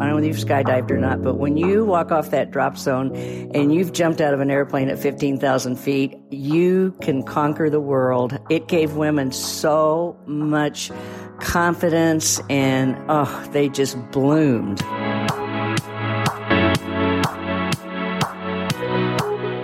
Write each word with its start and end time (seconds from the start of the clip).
I 0.00 0.06
don't 0.06 0.10
know 0.10 0.18
if 0.18 0.24
you've 0.24 0.46
skydived 0.46 0.90
or 0.90 0.98
not, 0.98 1.22
but 1.22 1.36
when 1.36 1.56
you 1.56 1.84
walk 1.84 2.10
off 2.10 2.30
that 2.30 2.50
drop 2.50 2.76
zone 2.76 3.14
and 3.54 3.72
you've 3.72 3.92
jumped 3.92 4.20
out 4.20 4.34
of 4.34 4.40
an 4.40 4.50
airplane 4.50 4.88
at 4.88 4.98
15,000 4.98 5.76
feet, 5.76 6.16
you 6.30 6.96
can 7.00 7.22
conquer 7.22 7.70
the 7.70 7.80
world. 7.80 8.36
It 8.50 8.66
gave 8.66 8.96
women 8.96 9.30
so 9.30 10.18
much 10.26 10.90
confidence 11.40 12.40
and, 12.50 12.96
oh, 13.08 13.48
they 13.52 13.68
just 13.68 13.96
bloomed. 14.10 14.82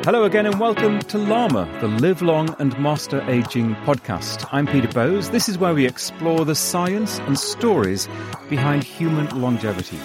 Hello 0.04 0.24
again, 0.24 0.46
and 0.46 0.58
welcome 0.58 0.98
to 0.98 1.18
Llama, 1.18 1.68
the 1.82 1.86
Live 1.86 2.22
Long 2.22 2.56
and 2.58 2.76
Master 2.78 3.20
Aging 3.28 3.74
podcast. 3.84 4.48
I'm 4.50 4.66
Peter 4.66 4.88
Bowes. 4.88 5.28
This 5.28 5.46
is 5.46 5.58
where 5.58 5.74
we 5.74 5.86
explore 5.86 6.46
the 6.46 6.54
science 6.54 7.18
and 7.18 7.38
stories 7.38 8.08
behind 8.48 8.82
human 8.82 9.28
longevity. 9.38 9.98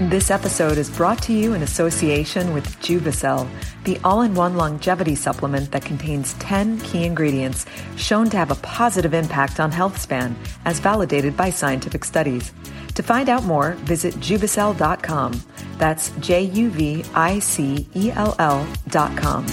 This 0.00 0.30
episode 0.30 0.78
is 0.78 0.88
brought 0.88 1.20
to 1.24 1.34
you 1.34 1.52
in 1.52 1.62
association 1.62 2.54
with 2.54 2.66
Juvicel, 2.80 3.46
the 3.84 3.98
all 4.02 4.22
in 4.22 4.34
one 4.34 4.56
longevity 4.56 5.14
supplement 5.14 5.72
that 5.72 5.84
contains 5.84 6.32
10 6.34 6.80
key 6.80 7.04
ingredients 7.04 7.66
shown 7.96 8.30
to 8.30 8.38
have 8.38 8.50
a 8.50 8.56
positive 8.56 9.12
impact 9.12 9.60
on 9.60 9.70
health 9.70 10.00
span, 10.00 10.34
as 10.64 10.80
validated 10.80 11.36
by 11.36 11.50
scientific 11.50 12.06
studies. 12.06 12.50
To 12.94 13.02
find 13.02 13.28
out 13.28 13.44
more, 13.44 13.72
visit 13.72 14.14
juvicel.com. 14.14 15.42
That's 15.84 16.08
J 16.20 16.44
U 16.44 16.70
V 16.70 17.04
I 17.14 17.40
C 17.40 17.86
E 17.92 18.10
L 18.12 18.34
L 18.38 18.66
dot 18.88 19.14
com. 19.18 19.44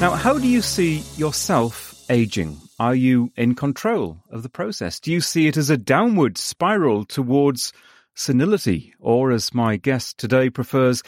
Now, 0.00 0.12
how 0.12 0.38
do 0.38 0.46
you 0.46 0.62
see 0.62 0.98
yourself 1.16 2.04
aging? 2.08 2.56
Are 2.78 2.94
you 2.94 3.32
in 3.34 3.56
control 3.56 4.22
of 4.30 4.44
the 4.44 4.48
process? 4.48 5.00
Do 5.00 5.10
you 5.10 5.20
see 5.20 5.48
it 5.48 5.56
as 5.56 5.70
a 5.70 5.76
downward 5.76 6.38
spiral 6.38 7.04
towards 7.04 7.72
senility? 8.14 8.94
Or, 9.00 9.32
as 9.32 9.52
my 9.52 9.76
guest 9.76 10.18
today 10.18 10.50
prefers, 10.50 11.02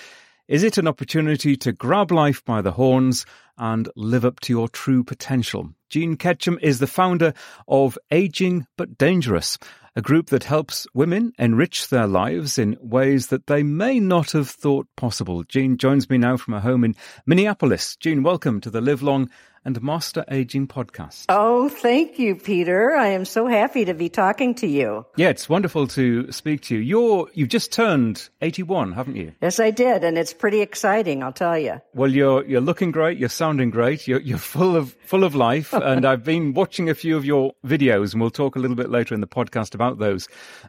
is 0.48 0.64
it 0.64 0.76
an 0.76 0.88
opportunity 0.88 1.54
to 1.58 1.70
grab 1.70 2.10
life 2.10 2.44
by 2.44 2.62
the 2.62 2.72
horns 2.72 3.24
and 3.58 3.88
live 3.94 4.24
up 4.24 4.40
to 4.40 4.52
your 4.52 4.68
true 4.68 5.04
potential? 5.04 5.70
Jean 5.88 6.16
Ketchum 6.16 6.58
is 6.60 6.80
the 6.80 6.88
founder 6.88 7.32
of 7.68 7.96
Aging 8.10 8.66
But 8.76 8.98
Dangerous, 8.98 9.56
a 9.96 10.02
group 10.02 10.26
that 10.26 10.44
helps 10.44 10.88
women 10.92 11.32
enrich 11.38 11.88
their 11.88 12.06
lives 12.06 12.58
in 12.58 12.76
ways 12.80 13.28
that 13.28 13.46
they 13.46 13.62
may 13.62 14.00
not 14.00 14.32
have 14.32 14.50
thought 14.50 14.88
possible. 14.96 15.44
Jean 15.44 15.76
joins 15.76 16.10
me 16.10 16.18
now 16.18 16.36
from 16.36 16.54
a 16.54 16.60
home 16.60 16.82
in 16.82 16.96
Minneapolis. 17.26 17.94
Jean, 17.96 18.24
welcome 18.24 18.60
to 18.60 18.70
the 18.70 18.80
Live 18.80 19.02
Long 19.02 19.30
and 19.64 19.82
Master 19.82 20.24
Aging 20.30 20.68
podcast. 20.68 21.26
Oh, 21.28 21.68
thank 21.68 22.18
you, 22.18 22.36
Peter. 22.36 22.94
I 22.94 23.08
am 23.08 23.24
so 23.24 23.46
happy 23.46 23.84
to 23.84 23.94
be 23.94 24.08
talking 24.08 24.54
to 24.56 24.66
you. 24.66 25.06
Yeah, 25.16 25.28
it's 25.30 25.48
wonderful 25.48 25.86
to 25.88 26.30
speak 26.30 26.62
to 26.62 26.76
you. 26.76 26.80
You're 26.80 27.28
you've 27.34 27.48
just 27.48 27.72
turned 27.72 28.28
81, 28.42 28.92
haven't 28.92 29.16
you? 29.16 29.32
Yes, 29.40 29.60
I 29.60 29.70
did, 29.70 30.04
and 30.04 30.18
it's 30.18 30.32
pretty 30.32 30.60
exciting, 30.60 31.22
I'll 31.22 31.32
tell 31.32 31.58
you. 31.58 31.80
Well, 31.94 32.10
you're 32.10 32.44
you're 32.44 32.60
looking 32.60 32.90
great, 32.90 33.18
you're 33.18 33.28
sounding 33.28 33.70
great, 33.70 34.06
you're 34.06 34.20
you're 34.20 34.38
full 34.38 34.76
of 34.76 34.94
full 35.04 35.24
of 35.24 35.34
life, 35.34 35.72
and 35.72 36.04
I've 36.04 36.24
been 36.24 36.54
watching 36.54 36.90
a 36.90 36.94
few 36.94 37.16
of 37.16 37.24
your 37.24 37.52
videos, 37.64 38.12
and 38.12 38.20
we'll 38.20 38.30
talk 38.30 38.56
a 38.56 38.58
little 38.58 38.76
bit 38.76 38.90
later 38.90 39.14
in 39.14 39.20
the 39.20 39.26
podcast 39.26 39.74
about 39.74 39.98
those 39.98 40.28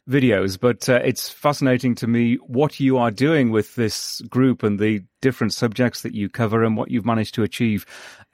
videos. 0.10 0.60
But 0.60 0.88
uh, 0.90 1.02
it's 1.04 1.30
fascinating 1.30 1.96
to 1.96 2.08
me 2.08 2.36
what 2.36 2.80
you 2.80 2.98
are 2.98 3.12
doing 3.12 3.52
with 3.52 3.76
this 3.76 4.22
group 4.22 4.64
and 4.64 4.80
the 4.80 5.04
different 5.26 5.54
subjects 5.54 6.04
that 6.04 6.14
you 6.14 6.30
cover 6.30 6.64
and 6.64 6.78
what 6.78 6.92
you've 6.92 7.04
managed 7.04 7.34
to 7.34 7.42
achieve 7.42 7.84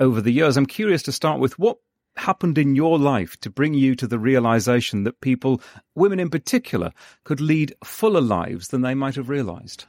over 0.01 0.19
the 0.19 0.33
years. 0.33 0.57
I'm 0.57 0.65
curious 0.65 1.01
to 1.03 1.13
start 1.13 1.39
with 1.39 1.57
what 1.57 1.77
happened 2.17 2.57
in 2.57 2.75
your 2.75 2.99
life 2.99 3.39
to 3.39 3.49
bring 3.49 3.73
you 3.73 3.95
to 3.95 4.07
the 4.07 4.19
realization 4.19 5.05
that 5.05 5.21
people, 5.21 5.61
women 5.95 6.19
in 6.19 6.29
particular, 6.29 6.91
could 7.23 7.39
lead 7.39 7.73
fuller 7.81 8.19
lives 8.19 8.67
than 8.67 8.81
they 8.81 8.93
might 8.93 9.15
have 9.15 9.29
realized? 9.29 9.85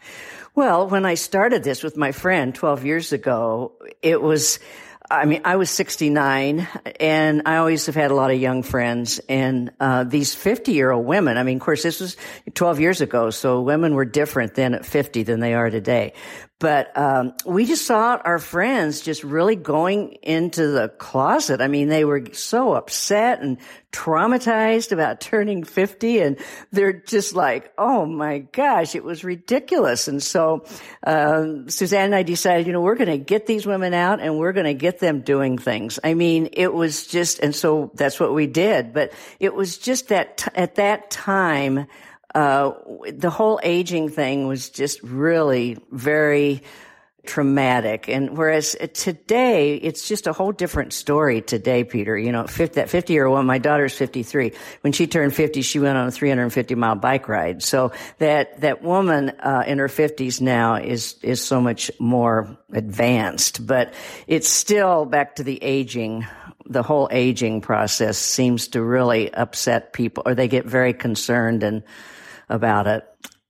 Well, 0.54 0.88
when 0.88 1.04
I 1.04 1.14
started 1.14 1.64
this 1.64 1.82
with 1.82 1.96
my 1.96 2.12
friend 2.12 2.54
12 2.54 2.84
years 2.84 3.12
ago, 3.12 3.72
it 4.00 4.22
was, 4.22 4.60
I 5.10 5.24
mean, 5.24 5.40
I 5.44 5.56
was 5.56 5.68
69 5.70 6.68
and 7.00 7.42
I 7.44 7.56
always 7.56 7.86
have 7.86 7.96
had 7.96 8.12
a 8.12 8.14
lot 8.14 8.30
of 8.30 8.40
young 8.40 8.62
friends 8.62 9.18
and, 9.28 9.72
uh, 9.80 10.04
these 10.04 10.36
50 10.36 10.70
year 10.70 10.92
old 10.92 11.04
women, 11.04 11.36
I 11.36 11.42
mean, 11.42 11.56
of 11.56 11.62
course, 11.62 11.82
this 11.82 11.98
was 11.98 12.16
12 12.54 12.78
years 12.78 13.00
ago, 13.00 13.30
so 13.30 13.60
women 13.60 13.96
were 13.96 14.04
different 14.04 14.54
then 14.54 14.74
at 14.74 14.86
50 14.86 15.24
than 15.24 15.40
they 15.40 15.54
are 15.54 15.70
today. 15.70 16.12
But 16.62 16.96
um, 16.96 17.34
we 17.44 17.64
just 17.64 17.86
saw 17.86 18.20
our 18.24 18.38
friends 18.38 19.00
just 19.00 19.24
really 19.24 19.56
going 19.56 20.12
into 20.22 20.68
the 20.68 20.90
closet. 20.90 21.60
I 21.60 21.66
mean, 21.66 21.88
they 21.88 22.04
were 22.04 22.22
so 22.34 22.74
upset 22.74 23.40
and 23.42 23.58
traumatized 23.90 24.92
about 24.92 25.20
turning 25.20 25.64
50 25.64 26.20
and 26.20 26.38
they're 26.70 26.92
just 26.92 27.34
like, 27.34 27.72
oh 27.78 28.06
my 28.06 28.38
gosh, 28.38 28.94
it 28.94 29.02
was 29.02 29.24
ridiculous. 29.24 30.06
And 30.06 30.22
so 30.22 30.64
um, 31.04 31.68
Suzanne 31.68 32.04
and 32.04 32.14
I 32.14 32.22
decided, 32.22 32.68
you 32.68 32.72
know, 32.72 32.80
we're 32.80 32.94
going 32.94 33.10
to 33.10 33.18
get 33.18 33.46
these 33.46 33.66
women 33.66 33.92
out 33.92 34.20
and 34.20 34.38
we're 34.38 34.52
going 34.52 34.66
to 34.66 34.74
get 34.74 35.00
them 35.00 35.22
doing 35.22 35.58
things. 35.58 35.98
I 36.04 36.14
mean, 36.14 36.50
it 36.52 36.72
was 36.72 37.08
just, 37.08 37.40
and 37.40 37.56
so 37.56 37.90
that's 37.94 38.20
what 38.20 38.32
we 38.32 38.46
did. 38.46 38.92
But 38.92 39.12
it 39.40 39.52
was 39.52 39.78
just 39.78 40.10
that 40.10 40.36
t- 40.36 40.50
at 40.54 40.76
that 40.76 41.10
time, 41.10 41.88
uh, 42.34 42.72
the 43.10 43.30
whole 43.30 43.60
aging 43.62 44.08
thing 44.08 44.46
was 44.46 44.70
just 44.70 45.02
really 45.02 45.78
very 45.90 46.62
traumatic. 47.24 48.08
And 48.08 48.36
whereas 48.36 48.76
today, 48.94 49.76
it's 49.76 50.08
just 50.08 50.26
a 50.26 50.32
whole 50.32 50.50
different 50.50 50.92
story 50.92 51.40
today, 51.40 51.84
Peter. 51.84 52.18
You 52.18 52.32
know, 52.32 52.46
50, 52.46 52.74
that 52.74 52.90
50 52.90 53.12
year 53.12 53.26
old, 53.26 53.44
my 53.46 53.58
daughter's 53.58 53.94
53. 53.94 54.52
When 54.80 54.92
she 54.92 55.06
turned 55.06 55.34
50, 55.34 55.62
she 55.62 55.78
went 55.78 55.96
on 55.96 56.08
a 56.08 56.10
350 56.10 56.74
mile 56.74 56.96
bike 56.96 57.28
ride. 57.28 57.62
So 57.62 57.92
that, 58.18 58.60
that 58.62 58.82
woman, 58.82 59.30
uh, 59.38 59.62
in 59.66 59.78
her 59.78 59.88
50s 59.88 60.40
now 60.40 60.74
is, 60.74 61.14
is 61.22 61.40
so 61.40 61.60
much 61.60 61.90
more 62.00 62.56
advanced, 62.72 63.64
but 63.66 63.94
it's 64.26 64.48
still 64.48 65.04
back 65.04 65.36
to 65.36 65.44
the 65.44 65.62
aging 65.62 66.26
the 66.64 66.82
whole 66.82 67.08
aging 67.10 67.60
process 67.60 68.16
seems 68.16 68.68
to 68.68 68.80
really 68.80 69.34
upset 69.34 69.92
people 69.92 70.22
or 70.24 70.34
they 70.34 70.46
get 70.46 70.64
very 70.64 70.94
concerned 70.94 71.64
and 71.64 71.82
about 72.52 72.86
it. 72.86 73.04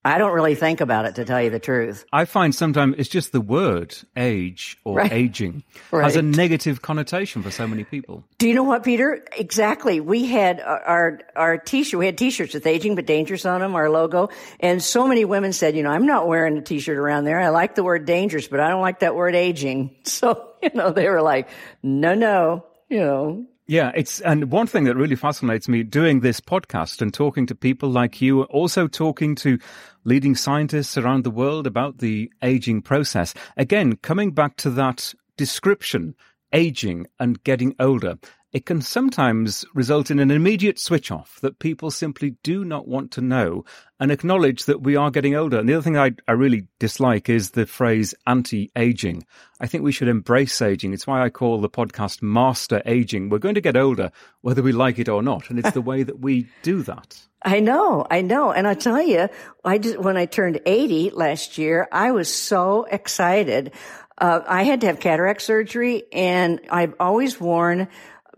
I 0.04 0.18
don't 0.18 0.32
really 0.32 0.56
think 0.56 0.80
about 0.80 1.04
it 1.04 1.14
to 1.16 1.24
tell 1.24 1.40
you 1.40 1.50
the 1.50 1.60
truth. 1.60 2.04
I 2.12 2.24
find 2.24 2.52
sometimes 2.52 2.96
it's 2.98 3.08
just 3.08 3.30
the 3.30 3.40
word 3.40 3.96
age 4.16 4.76
or 4.84 4.96
right. 4.96 5.12
aging 5.12 5.62
right. 5.92 6.02
has 6.02 6.16
a 6.16 6.22
negative 6.22 6.82
connotation 6.82 7.42
for 7.42 7.52
so 7.52 7.68
many 7.68 7.84
people. 7.84 8.24
Do 8.38 8.48
you 8.48 8.54
know 8.54 8.64
what, 8.64 8.82
Peter? 8.82 9.24
Exactly. 9.36 10.00
We 10.00 10.26
had 10.26 10.60
our 10.60 11.20
our 11.36 11.56
t-shirt. 11.56 11.98
We 11.98 12.06
had 12.06 12.18
t-shirts 12.18 12.54
with 12.54 12.66
aging 12.66 12.96
but 12.96 13.06
dangerous 13.06 13.46
on 13.46 13.60
them, 13.60 13.76
our 13.76 13.88
logo, 13.90 14.30
and 14.58 14.82
so 14.82 15.06
many 15.06 15.24
women 15.24 15.52
said, 15.52 15.76
you 15.76 15.84
know, 15.84 15.90
I'm 15.90 16.06
not 16.06 16.26
wearing 16.26 16.58
a 16.58 16.62
t-shirt 16.62 16.98
around 16.98 17.22
there. 17.22 17.38
I 17.38 17.50
like 17.50 17.76
the 17.76 17.84
word 17.84 18.04
dangerous, 18.04 18.48
but 18.48 18.58
I 18.58 18.70
don't 18.70 18.82
like 18.82 19.00
that 19.00 19.14
word 19.14 19.34
aging. 19.34 19.96
So, 20.12 20.50
you 20.62 20.70
know, 20.74 20.92
they 20.92 21.08
were 21.08 21.22
like, 21.22 21.48
no, 21.82 22.14
no, 22.14 22.66
you 22.88 23.00
know, 23.00 23.46
yeah, 23.66 23.92
it's 23.94 24.20
and 24.20 24.50
one 24.50 24.66
thing 24.66 24.84
that 24.84 24.96
really 24.96 25.16
fascinates 25.16 25.68
me 25.68 25.82
doing 25.82 26.20
this 26.20 26.40
podcast 26.40 27.00
and 27.00 27.14
talking 27.14 27.46
to 27.46 27.54
people 27.54 27.88
like 27.88 28.20
you, 28.20 28.42
also 28.44 28.88
talking 28.88 29.34
to 29.36 29.58
leading 30.04 30.34
scientists 30.34 30.98
around 30.98 31.22
the 31.24 31.30
world 31.30 31.66
about 31.66 31.98
the 31.98 32.30
aging 32.42 32.82
process. 32.82 33.34
Again, 33.56 33.96
coming 33.96 34.32
back 34.32 34.56
to 34.56 34.70
that 34.70 35.14
description, 35.36 36.14
aging 36.52 37.06
and 37.20 37.42
getting 37.44 37.74
older 37.78 38.18
it 38.52 38.66
can 38.66 38.82
sometimes 38.82 39.64
result 39.74 40.10
in 40.10 40.18
an 40.18 40.30
immediate 40.30 40.78
switch 40.78 41.10
off 41.10 41.40
that 41.40 41.58
people 41.58 41.90
simply 41.90 42.36
do 42.42 42.64
not 42.64 42.86
want 42.86 43.10
to 43.12 43.22
know 43.22 43.64
and 43.98 44.12
acknowledge 44.12 44.66
that 44.66 44.82
we 44.82 44.94
are 44.94 45.10
getting 45.10 45.34
older. 45.34 45.58
And 45.58 45.68
the 45.68 45.74
other 45.74 45.82
thing 45.82 45.96
I, 45.96 46.12
I 46.28 46.32
really 46.32 46.66
dislike 46.78 47.30
is 47.30 47.52
the 47.52 47.64
phrase 47.64 48.14
anti 48.26 48.70
aging. 48.76 49.24
I 49.58 49.66
think 49.66 49.84
we 49.84 49.92
should 49.92 50.08
embrace 50.08 50.60
aging. 50.60 50.92
It's 50.92 51.06
why 51.06 51.22
I 51.22 51.30
call 51.30 51.60
the 51.60 51.70
podcast 51.70 52.20
Master 52.20 52.82
Aging. 52.84 53.30
We're 53.30 53.38
going 53.38 53.54
to 53.54 53.60
get 53.62 53.76
older, 53.76 54.12
whether 54.42 54.62
we 54.62 54.72
like 54.72 54.98
it 54.98 55.08
or 55.08 55.22
not. 55.22 55.48
And 55.48 55.58
it's 55.58 55.70
the 55.70 55.80
way 55.80 56.02
that 56.02 56.20
we 56.20 56.48
do 56.62 56.82
that. 56.82 57.26
I 57.44 57.60
know, 57.60 58.06
I 58.08 58.20
know. 58.20 58.52
And 58.52 58.68
I 58.68 58.74
tell 58.74 59.02
you, 59.02 59.28
I 59.64 59.78
just, 59.78 59.98
when 59.98 60.16
I 60.16 60.26
turned 60.26 60.60
80 60.64 61.10
last 61.10 61.58
year, 61.58 61.88
I 61.90 62.12
was 62.12 62.32
so 62.32 62.84
excited. 62.84 63.72
Uh, 64.18 64.40
I 64.46 64.62
had 64.64 64.82
to 64.82 64.88
have 64.88 65.00
cataract 65.00 65.42
surgery 65.42 66.04
and 66.12 66.60
I've 66.70 66.94
always 67.00 67.40
worn 67.40 67.88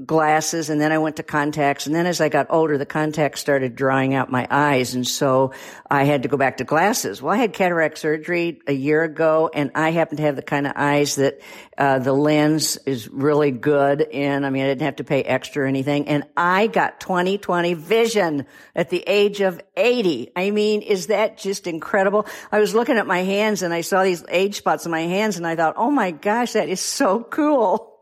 glasses 0.05 0.71
and 0.71 0.81
then 0.81 0.91
I 0.91 0.99
went 0.99 1.17
to 1.17 1.23
contacts. 1.23 1.87
And 1.87 1.95
then 1.95 2.07
as 2.07 2.21
I 2.21 2.29
got 2.29 2.49
older, 2.51 2.77
the 2.77 2.87
contacts 2.87 3.41
started 3.41 3.77
drying 3.77 4.13
out 4.13 4.31
my 4.31 4.47
eyes. 4.51 4.95
And 4.95 5.07
so 5.07 5.53
I 5.89 6.05
had 6.05 6.25
to 6.25 6.29
go 6.29 6.37
back 6.37 6.57
to 6.57 6.65
glasses. 6.65 7.23
Well, 7.23 7.33
I 7.33 7.37
had 7.37 7.53
cataract 7.53 7.99
surgery 7.99 8.61
a 8.67 8.73
year 8.73 9.05
ago 9.05 9.51
and 9.55 9.71
I 9.75 9.91
happen 9.91 10.17
to 10.17 10.23
have 10.25 10.35
the 10.35 10.43
kind 10.43 10.67
of 10.67 10.73
eyes 10.75 11.15
that, 11.17 11.41
uh, 11.79 12.01
the 12.01 12.13
lens 12.13 12.77
is 12.87 13.09
really 13.09 13.53
good 13.53 14.01
in. 14.01 14.45
I 14.45 14.51
mean, 14.51 14.65
I 14.65 14.67
didn't 14.67 14.83
have 14.83 14.97
to 14.97 15.05
pay 15.05 15.23
extra 15.23 15.63
or 15.63 15.67
anything. 15.67 16.09
And 16.09 16.25
I 16.37 16.67
got 16.67 16.99
20/20 16.99 17.75
vision 17.75 18.47
at 18.75 18.91
the 18.91 19.05
age 19.07 19.41
of 19.41 19.61
80. 19.77 20.33
I 20.35 20.51
mean, 20.51 20.83
is 20.83 21.07
that 21.07 21.39
just 21.39 21.69
incredible? 21.69 22.27
I 22.51 22.59
was 22.59 22.75
looking 22.75 22.99
at 22.99 23.07
my 23.07 23.21
hands 23.21 23.63
and 23.63 23.73
I 23.73 23.83
saw 23.83 24.03
these 24.03 24.25
age 24.29 24.57
spots 24.57 24.87
in 24.87 24.91
my 24.91 25.03
hands 25.03 25.37
and 25.37 25.47
I 25.47 25.55
thought, 25.55 25.75
oh 25.77 25.91
my 25.91 26.11
gosh, 26.11 26.55
that 26.55 26.69
is 26.69 26.81
so 26.81 27.23
cool. 27.23 27.94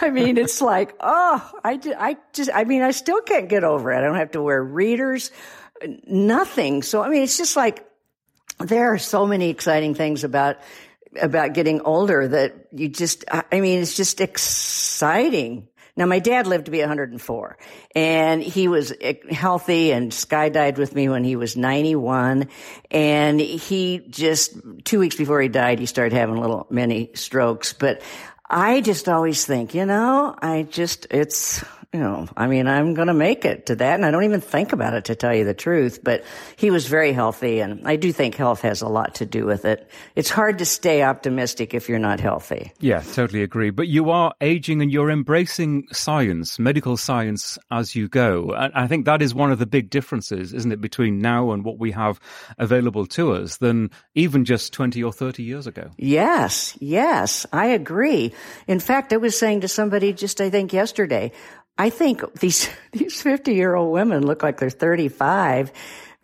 I 0.00 0.10
mean, 0.10 0.36
it's 0.36 0.60
like, 0.60 0.94
oh, 1.00 1.50
I, 1.64 1.80
I 1.98 2.16
just, 2.32 2.50
I 2.52 2.64
mean, 2.64 2.82
I 2.82 2.90
still 2.90 3.20
can't 3.20 3.48
get 3.48 3.64
over 3.64 3.92
it. 3.92 3.98
I 3.98 4.00
don't 4.00 4.16
have 4.16 4.32
to 4.32 4.42
wear 4.42 4.62
readers, 4.62 5.30
nothing. 6.06 6.82
So, 6.82 7.02
I 7.02 7.08
mean, 7.08 7.22
it's 7.22 7.36
just 7.36 7.56
like, 7.56 7.86
there 8.58 8.92
are 8.92 8.98
so 8.98 9.26
many 9.26 9.50
exciting 9.50 9.94
things 9.94 10.24
about, 10.24 10.58
about 11.20 11.54
getting 11.54 11.80
older 11.82 12.28
that 12.28 12.68
you 12.72 12.88
just, 12.88 13.24
I 13.30 13.60
mean, 13.60 13.80
it's 13.80 13.96
just 13.96 14.20
exciting. 14.20 15.68
Now, 15.94 16.06
my 16.06 16.20
dad 16.20 16.46
lived 16.46 16.66
to 16.66 16.70
be 16.70 16.78
104 16.78 17.58
and 17.94 18.42
he 18.42 18.66
was 18.66 18.94
healthy 19.30 19.92
and 19.92 20.10
skydived 20.10 20.78
with 20.78 20.94
me 20.94 21.10
when 21.10 21.22
he 21.22 21.36
was 21.36 21.54
91. 21.54 22.48
And 22.90 23.38
he 23.38 23.98
just, 24.08 24.56
two 24.84 24.98
weeks 24.98 25.16
before 25.16 25.42
he 25.42 25.48
died, 25.48 25.78
he 25.78 25.86
started 25.86 26.16
having 26.16 26.36
little 26.36 26.66
mini 26.70 27.10
strokes. 27.14 27.74
But 27.74 28.00
I 28.52 28.82
just 28.82 29.08
always 29.08 29.46
think, 29.46 29.74
you 29.74 29.86
know, 29.86 30.36
I 30.40 30.64
just, 30.64 31.06
it's, 31.10 31.64
you 31.92 32.00
know, 32.00 32.26
I 32.38 32.46
mean, 32.46 32.68
I'm 32.68 32.94
going 32.94 33.08
to 33.08 33.14
make 33.14 33.44
it 33.44 33.66
to 33.66 33.76
that. 33.76 33.94
And 33.96 34.06
I 34.06 34.10
don't 34.10 34.24
even 34.24 34.40
think 34.40 34.72
about 34.72 34.94
it 34.94 35.04
to 35.06 35.14
tell 35.14 35.34
you 35.34 35.44
the 35.44 35.52
truth, 35.52 36.00
but 36.02 36.24
he 36.56 36.70
was 36.70 36.86
very 36.86 37.12
healthy. 37.12 37.60
And 37.60 37.86
I 37.86 37.96
do 37.96 38.12
think 38.12 38.34
health 38.34 38.62
has 38.62 38.80
a 38.80 38.88
lot 38.88 39.16
to 39.16 39.26
do 39.26 39.44
with 39.44 39.66
it. 39.66 39.90
It's 40.16 40.30
hard 40.30 40.58
to 40.58 40.64
stay 40.64 41.02
optimistic 41.02 41.74
if 41.74 41.90
you're 41.90 41.98
not 41.98 42.18
healthy. 42.18 42.72
Yeah, 42.80 43.00
totally 43.00 43.42
agree. 43.42 43.68
But 43.68 43.88
you 43.88 44.08
are 44.08 44.32
aging 44.40 44.80
and 44.80 44.90
you're 44.90 45.10
embracing 45.10 45.86
science, 45.92 46.58
medical 46.58 46.96
science 46.96 47.58
as 47.70 47.94
you 47.94 48.08
go. 48.08 48.52
And 48.52 48.72
I 48.74 48.86
think 48.86 49.04
that 49.04 49.20
is 49.20 49.34
one 49.34 49.52
of 49.52 49.58
the 49.58 49.66
big 49.66 49.90
differences, 49.90 50.54
isn't 50.54 50.72
it, 50.72 50.80
between 50.80 51.20
now 51.20 51.50
and 51.50 51.62
what 51.62 51.78
we 51.78 51.90
have 51.90 52.18
available 52.56 53.04
to 53.08 53.32
us 53.32 53.58
than 53.58 53.90
even 54.14 54.46
just 54.46 54.72
20 54.72 55.02
or 55.02 55.12
30 55.12 55.42
years 55.42 55.66
ago? 55.66 55.90
Yes, 55.98 56.74
yes, 56.80 57.44
I 57.52 57.66
agree. 57.66 58.32
In 58.66 58.80
fact, 58.80 59.12
I 59.12 59.18
was 59.18 59.38
saying 59.38 59.60
to 59.60 59.68
somebody 59.68 60.14
just, 60.14 60.40
I 60.40 60.48
think 60.48 60.72
yesterday, 60.72 61.32
I 61.78 61.90
think 61.90 62.22
these, 62.40 62.68
these 62.92 63.20
50 63.20 63.54
year 63.54 63.74
old 63.74 63.92
women 63.92 64.26
look 64.26 64.42
like 64.42 64.58
they're 64.58 64.70
35 64.70 65.72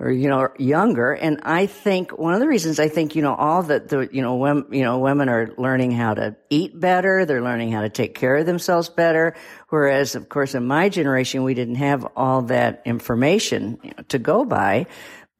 or, 0.00 0.12
you 0.12 0.28
know, 0.28 0.48
younger. 0.58 1.12
And 1.12 1.40
I 1.42 1.66
think 1.66 2.16
one 2.16 2.32
of 2.32 2.38
the 2.38 2.46
reasons 2.46 2.78
I 2.78 2.88
think, 2.88 3.16
you 3.16 3.22
know, 3.22 3.34
all 3.34 3.64
that 3.64 3.88
the, 3.88 4.08
you 4.12 4.22
know, 4.22 4.36
women, 4.36 4.66
you 4.70 4.84
know, 4.84 5.00
women 5.00 5.28
are 5.28 5.52
learning 5.58 5.90
how 5.90 6.14
to 6.14 6.36
eat 6.50 6.78
better. 6.78 7.24
They're 7.24 7.42
learning 7.42 7.72
how 7.72 7.80
to 7.80 7.88
take 7.88 8.14
care 8.14 8.36
of 8.36 8.46
themselves 8.46 8.88
better. 8.88 9.34
Whereas, 9.70 10.14
of 10.14 10.28
course, 10.28 10.54
in 10.54 10.66
my 10.66 10.88
generation, 10.88 11.42
we 11.42 11.54
didn't 11.54 11.76
have 11.76 12.06
all 12.14 12.42
that 12.42 12.82
information 12.84 13.80
you 13.82 13.90
know, 13.96 14.04
to 14.08 14.20
go 14.20 14.44
by. 14.44 14.86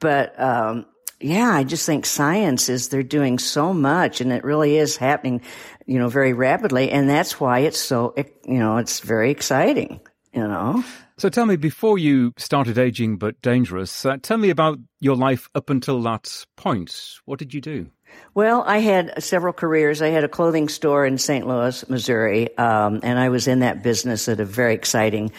But, 0.00 0.38
um, 0.40 0.87
yeah, 1.20 1.50
I 1.50 1.65
just 1.65 1.85
think 1.85 2.06
science 2.06 2.69
is, 2.69 2.88
they're 2.88 3.03
doing 3.03 3.38
so 3.38 3.75
much 3.75 4.20
and 4.20 4.32
it 4.32 4.44
really 4.44 4.76
is 4.76 4.97
happening, 4.97 5.41
you 5.87 5.99
know, 5.99 6.09
very 6.09 6.32
rapidly. 6.32 6.91
And 6.91 7.09
that's 7.09 7.41
why 7.41 7.61
it's 7.61 7.81
so, 7.81 8.15
you 8.17 8.59
know, 8.59 8.76
it's 8.76 9.00
very 9.00 9.31
exciting, 9.31 10.00
you 10.32 10.47
know. 10.47 10.85
So 11.19 11.29
tell 11.29 11.47
me, 11.47 11.56
before 11.56 11.99
you 11.99 12.32
started 12.37 12.79
Aging 12.79 13.17
But 13.17 13.43
Dangerous, 13.43 14.06
uh, 14.06 14.19
tell 14.23 14.37
me 14.37 14.50
about 14.50 14.79
your 15.00 15.17
life 15.17 15.49
up 15.55 15.69
until 15.69 16.00
that 16.03 16.47
point. 16.56 17.19
What 17.25 17.41
did 17.41 17.53
you 17.53 17.61
do? 17.61 17.91
Well, 18.35 18.62
I 18.67 18.79
had 18.79 19.23
several 19.23 19.53
careers. 19.53 20.00
I 20.00 20.09
had 20.09 20.25
a 20.25 20.29
clothing 20.29 20.69
store 20.69 21.05
in 21.05 21.19
St. 21.19 21.47
Louis, 21.47 21.88
Missouri, 21.88 22.56
um, 22.56 23.00
and 23.03 23.19
I 23.19 23.29
was 23.31 23.49
in 23.49 23.61
that 23.61 23.82
business 23.82 24.29
at 24.29 24.41
a 24.41 24.44
very 24.44 24.75
exciting 24.75 25.32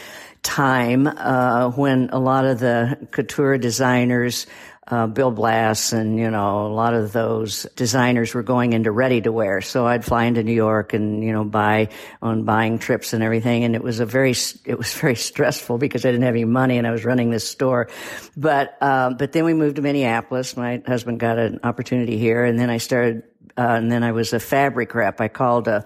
time 0.43 1.07
uh, 1.07 1.69
when 1.71 2.09
a 2.11 2.19
lot 2.19 2.45
of 2.45 2.59
the 2.59 3.07
couture 3.11 3.57
designers 3.57 4.47
uh, 4.89 5.05
Bill 5.07 5.31
Blass 5.31 5.93
and, 5.93 6.17
you 6.17 6.31
know, 6.31 6.65
a 6.65 6.73
lot 6.73 6.93
of 6.93 7.11
those 7.11 7.63
designers 7.75 8.33
were 8.33 8.43
going 8.43 8.73
into 8.73 8.91
ready 8.91 9.21
to 9.21 9.31
wear. 9.31 9.61
So 9.61 9.85
I'd 9.85 10.03
fly 10.03 10.25
into 10.25 10.43
New 10.43 10.53
York 10.53 10.93
and, 10.93 11.23
you 11.23 11.31
know, 11.31 11.43
buy 11.43 11.89
on 12.21 12.43
buying 12.43 12.79
trips 12.79 13.13
and 13.13 13.23
everything. 13.23 13.63
And 13.63 13.75
it 13.75 13.83
was 13.83 13.99
a 13.99 14.05
very, 14.05 14.33
it 14.65 14.77
was 14.77 14.93
very 14.99 15.15
stressful 15.15 15.77
because 15.77 16.05
I 16.05 16.11
didn't 16.11 16.23
have 16.23 16.33
any 16.33 16.45
money 16.45 16.77
and 16.77 16.87
I 16.87 16.91
was 16.91 17.05
running 17.05 17.29
this 17.29 17.47
store. 17.47 17.89
But, 18.35 18.77
uh, 18.81 19.11
but 19.11 19.31
then 19.31 19.45
we 19.45 19.53
moved 19.53 19.75
to 19.75 19.81
Minneapolis. 19.81 20.57
My 20.57 20.81
husband 20.87 21.19
got 21.19 21.37
an 21.37 21.59
opportunity 21.63 22.17
here 22.17 22.43
and 22.43 22.57
then 22.57 22.69
I 22.69 22.77
started, 22.77 23.23
uh, 23.57 23.61
and 23.61 23.91
then 23.91 24.03
I 24.03 24.11
was 24.11 24.33
a 24.33 24.39
fabric 24.39 24.95
rep. 24.95 25.21
I 25.21 25.27
called, 25.27 25.67
uh, 25.67 25.81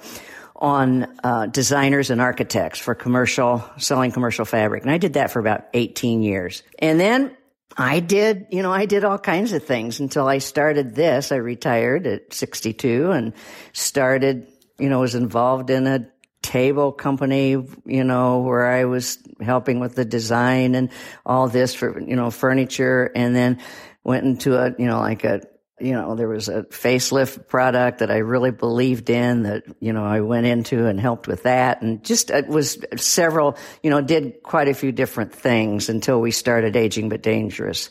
on 0.64 1.06
uh, 1.26 1.46
designers 1.48 2.10
and 2.10 2.22
architects 2.22 2.80
for 2.80 2.96
commercial 2.96 3.64
selling 3.78 4.14
commercial 4.14 4.46
fabric. 4.46 4.82
And 4.84 4.92
i 4.92 4.98
did 4.98 5.14
that 5.14 5.30
for 5.30 5.40
about 5.40 5.66
18 5.74 6.24
years. 6.24 6.64
And 6.80 6.98
then 6.98 7.36
I 7.76 8.00
did, 8.00 8.48
you 8.50 8.64
know, 8.64 8.72
I 8.72 8.86
did 8.86 9.04
all 9.04 9.20
kinds 9.20 9.52
of 9.52 9.66
things 9.66 10.00
until 10.00 10.26
I 10.26 10.38
started 10.38 10.96
this. 10.96 11.34
I 11.34 11.36
retired 11.36 12.08
at 12.08 12.34
62 12.34 13.12
and 13.12 13.34
started, 13.74 14.48
you 14.80 14.88
know, 14.88 15.02
was 15.02 15.16
involved 15.16 15.70
in 15.70 15.86
a 15.86 16.08
table 16.42 16.94
company, 16.94 17.58
you 17.86 18.04
know, 18.06 18.40
where 18.40 18.66
I 18.66 18.86
was 18.86 19.18
helping 19.42 19.82
with 19.82 19.96
the 19.96 20.06
design 20.06 20.76
and 20.76 20.90
all 21.26 21.50
this 21.50 21.74
for, 21.76 22.00
you 22.00 22.16
know, 22.16 22.32
furniture. 22.32 23.12
And 23.14 23.36
then 23.36 23.60
went 24.06 24.26
into 24.26 24.58
a, 24.58 24.74
you 24.78 24.86
know, 24.86 25.00
like 25.00 25.26
a 25.26 25.42
you 25.80 25.94
know, 25.94 26.16
there 26.16 26.28
was 26.28 26.50
a 26.50 26.64
facelift 26.64 27.48
product 27.48 28.00
that 28.00 28.12
I 28.12 28.18
really 28.18 28.52
believed 28.52 29.10
in 29.10 29.44
that, 29.44 29.64
you 29.80 29.92
know, 29.92 30.06
I 30.06 30.22
went 30.22 30.46
into 30.46 30.86
and 30.86 31.00
helped 31.00 31.28
with 31.28 31.44
that 31.44 31.82
and 31.82 32.04
just 32.04 32.30
it 32.30 32.48
was 32.48 32.78
several, 32.96 33.58
you 33.82 33.90
know, 33.90 34.02
did 34.02 34.44
quite 34.44 34.68
a 34.68 34.74
few 34.74 34.92
different 34.92 35.34
things 35.34 35.90
until 35.90 36.22
we 36.22 36.32
started 36.32 36.76
Aging 36.76 37.10
But 37.10 37.24
Dangerous. 37.24 37.90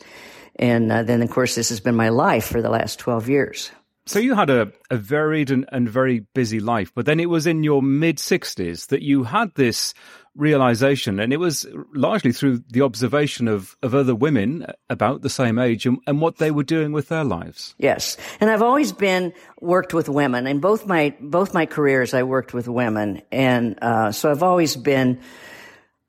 And 0.55 0.91
uh, 0.91 1.03
then, 1.03 1.21
of 1.21 1.29
course, 1.29 1.55
this 1.55 1.69
has 1.69 1.79
been 1.79 1.95
my 1.95 2.09
life 2.09 2.45
for 2.45 2.61
the 2.61 2.69
last 2.69 2.99
12 2.99 3.27
years. 3.27 3.71
So 4.05 4.19
you 4.19 4.35
had 4.35 4.49
a, 4.49 4.71
a 4.89 4.97
varied 4.97 5.49
and, 5.49 5.65
and 5.71 5.89
very 5.89 6.19
busy 6.19 6.59
life, 6.59 6.91
but 6.93 7.05
then 7.05 7.19
it 7.19 7.29
was 7.29 7.47
in 7.47 7.63
your 7.63 7.81
mid 7.81 8.17
60s 8.17 8.87
that 8.87 9.01
you 9.01 9.23
had 9.23 9.55
this 9.55 9.93
realization, 10.35 11.19
and 11.19 11.31
it 11.31 11.37
was 11.37 11.65
largely 11.93 12.31
through 12.31 12.63
the 12.69 12.81
observation 12.81 13.47
of, 13.47 13.75
of 13.83 13.93
other 13.93 14.15
women 14.15 14.65
about 14.89 15.21
the 15.21 15.29
same 15.29 15.59
age 15.59 15.85
and, 15.85 15.99
and 16.07 16.21
what 16.21 16.37
they 16.37 16.51
were 16.51 16.63
doing 16.63 16.91
with 16.91 17.09
their 17.09 17.23
lives. 17.23 17.75
Yes, 17.77 18.17
and 18.39 18.49
I've 18.49 18.61
always 18.61 18.91
been 18.91 19.33
worked 19.61 19.93
with 19.93 20.09
women. 20.09 20.47
In 20.47 20.59
both 20.59 20.87
my 20.87 21.15
both 21.19 21.53
my 21.53 21.65
careers, 21.65 22.13
I 22.13 22.23
worked 22.23 22.53
with 22.53 22.67
women, 22.67 23.21
and 23.31 23.77
uh, 23.81 24.11
so 24.11 24.31
I've 24.31 24.43
always 24.43 24.75
been 24.75 25.19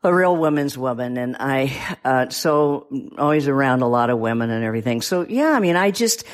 a 0.02 0.14
real 0.14 0.36
woman's 0.36 0.76
woman, 0.76 1.16
and 1.16 1.36
I 1.38 1.96
uh, 2.04 2.28
so 2.30 2.86
always 3.18 3.48
around 3.48 3.82
a 3.82 3.88
lot 3.88 4.10
of 4.10 4.18
women 4.18 4.50
and 4.50 4.64
everything. 4.64 5.02
So 5.02 5.26
yeah, 5.28 5.50
I 5.50 5.60
mean, 5.60 5.76
I 5.76 5.90
just 5.90 6.24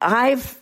I've 0.00 0.59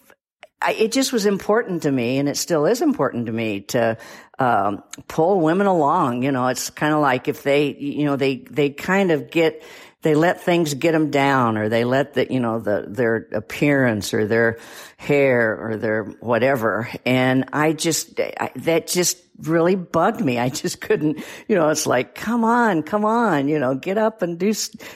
I, 0.61 0.73
it 0.73 0.93
just 0.93 1.13
was 1.13 1.27
important 1.27 1.83
to 1.83 1.93
me, 1.93 2.19
and 2.19 2.29
it 2.29 2.37
still 2.37 2.67
is 2.67 2.83
important 2.83 3.27
to 3.27 3.33
me 3.33 3.61
to 3.61 3.97
um, 4.39 4.83
pull 5.07 5.41
women 5.41 5.67
along. 5.67 6.23
You 6.23 6.33
know, 6.33 6.49
it's 6.49 6.71
kind 6.71 6.95
of 6.95 7.01
like 7.01 7.29
if 7.29 7.43
they, 7.43 7.75
you 7.75 8.05
know, 8.05 8.17
they 8.17 8.37
they 8.37 8.71
kind 8.71 9.13
of 9.13 9.31
get 9.31 9.63
they 10.03 10.15
let 10.15 10.41
things 10.41 10.75
get 10.75 10.93
them 10.93 11.11
down, 11.11 11.57
or 11.59 11.69
they 11.69 11.85
let 11.85 12.15
the, 12.15 12.33
you 12.33 12.41
know, 12.41 12.59
the 12.59 12.87
their 12.89 13.29
appearance 13.33 14.13
or 14.13 14.27
their 14.27 14.59
hair 14.97 15.57
or 15.57 15.77
their 15.77 16.05
whatever. 16.21 16.89
And 17.07 17.49
I 17.53 17.73
just 17.73 18.19
I, 18.21 18.51
that 18.57 18.89
just 18.89 19.19
really 19.43 19.77
bugged 19.77 20.21
me. 20.21 20.39
I 20.41 20.49
just 20.49 20.81
couldn't, 20.81 21.23
you 21.47 21.55
know, 21.55 21.69
it's 21.69 21.87
like, 21.87 22.15
come 22.17 22.45
on, 22.45 22.83
come 22.83 23.05
on, 23.05 23.49
you 23.49 23.59
know, 23.61 23.75
get 23.77 23.97
up 23.97 24.23
and 24.23 24.39
do, 24.39 24.53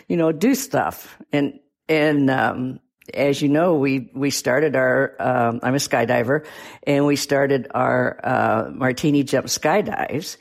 you 0.09 0.17
know, 0.17 0.33
do 0.33 0.55
stuff. 0.57 1.17
And 1.33 1.61
and 1.89 2.31
um, 2.31 2.81
as 3.13 3.43
you 3.43 3.49
know, 3.49 3.75
we 3.77 4.11
we 4.15 4.31
started 4.31 4.77
our. 4.77 5.17
Um, 5.19 5.61
I'm 5.63 5.75
a 5.75 5.79
skydiver, 5.79 6.47
and 6.85 7.07
we 7.07 7.17
started 7.17 7.69
our 7.73 8.21
uh, 8.23 8.71
Martini 8.73 9.25
Jump 9.25 9.47
skydives. 9.47 10.37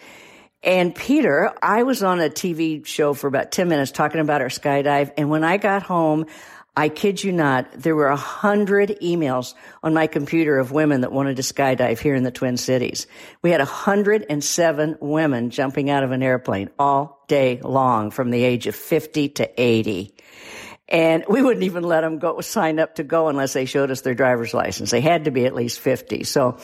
And 0.63 0.93
Peter, 0.93 1.51
I 1.61 1.83
was 1.83 2.03
on 2.03 2.19
a 2.19 2.29
TV 2.29 2.85
show 2.85 3.13
for 3.13 3.27
about 3.27 3.51
ten 3.51 3.67
minutes 3.67 3.91
talking 3.91 4.21
about 4.21 4.41
our 4.41 4.49
skydive, 4.49 5.11
and 5.17 5.29
when 5.29 5.43
I 5.43 5.57
got 5.57 5.83
home, 5.83 6.27
I 6.75 6.87
kid 6.87 7.21
you 7.21 7.33
not, 7.33 7.69
there 7.73 7.97
were 7.97 8.07
a 8.07 8.15
hundred 8.15 8.97
emails 9.01 9.55
on 9.83 9.93
my 9.93 10.07
computer 10.07 10.57
of 10.57 10.71
women 10.71 11.01
that 11.01 11.11
wanted 11.11 11.35
to 11.35 11.41
skydive 11.41 11.99
here 11.99 12.15
in 12.15 12.23
the 12.23 12.31
Twin 12.31 12.55
Cities. 12.55 13.07
We 13.41 13.51
had 13.51 13.59
a 13.59 13.65
hundred 13.65 14.25
and 14.29 14.41
seven 14.41 14.97
women 15.01 15.49
jumping 15.49 15.89
out 15.89 16.03
of 16.03 16.11
an 16.11 16.23
airplane 16.23 16.69
all 16.79 17.25
day 17.27 17.59
long 17.61 18.09
from 18.09 18.31
the 18.31 18.43
age 18.45 18.67
of 18.67 18.75
50 18.75 19.29
to 19.29 19.61
80. 19.61 20.15
And 20.91 21.23
we 21.29 21.41
wouldn't 21.41 21.63
even 21.63 21.83
let 21.83 22.01
them 22.01 22.19
go 22.19 22.41
sign 22.41 22.77
up 22.77 22.95
to 22.95 23.03
go 23.03 23.29
unless 23.29 23.53
they 23.53 23.65
showed 23.65 23.91
us 23.91 24.01
their 24.01 24.13
driver's 24.13 24.53
license. 24.53 24.91
They 24.91 24.99
had 24.99 25.25
to 25.25 25.31
be 25.31 25.45
at 25.45 25.55
least 25.55 25.79
50. 25.79 26.25
So 26.25 26.57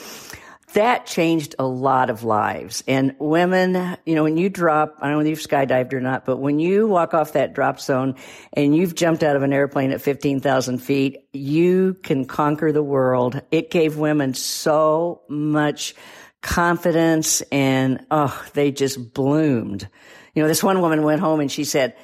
that 0.73 1.05
changed 1.05 1.55
a 1.57 1.65
lot 1.65 2.09
of 2.09 2.25
lives. 2.25 2.83
And 2.89 3.15
women, 3.19 3.97
you 4.05 4.15
know, 4.15 4.23
when 4.23 4.35
you 4.35 4.49
drop, 4.49 4.97
I 5.01 5.07
don't 5.07 5.13
know 5.15 5.21
if 5.21 5.27
you've 5.27 5.39
skydived 5.39 5.93
or 5.93 6.01
not, 6.01 6.25
but 6.25 6.37
when 6.37 6.59
you 6.59 6.87
walk 6.87 7.13
off 7.13 7.33
that 7.33 7.53
drop 7.53 7.79
zone 7.79 8.15
and 8.51 8.75
you've 8.75 8.95
jumped 8.95 9.23
out 9.23 9.37
of 9.37 9.43
an 9.43 9.53
airplane 9.53 9.91
at 9.91 10.01
15,000 10.01 10.79
feet, 10.79 11.29
you 11.31 11.93
can 12.03 12.25
conquer 12.25 12.73
the 12.73 12.83
world. 12.83 13.41
It 13.49 13.71
gave 13.71 13.95
women 13.95 14.33
so 14.33 15.21
much 15.29 15.95
confidence 16.41 17.39
and, 17.43 18.05
oh, 18.11 18.45
they 18.53 18.71
just 18.71 19.13
bloomed. 19.13 19.87
You 20.35 20.41
know, 20.41 20.49
this 20.49 20.61
one 20.61 20.81
woman 20.81 21.03
went 21.03 21.21
home 21.21 21.39
and 21.39 21.51
she 21.51 21.63
said, 21.63 21.95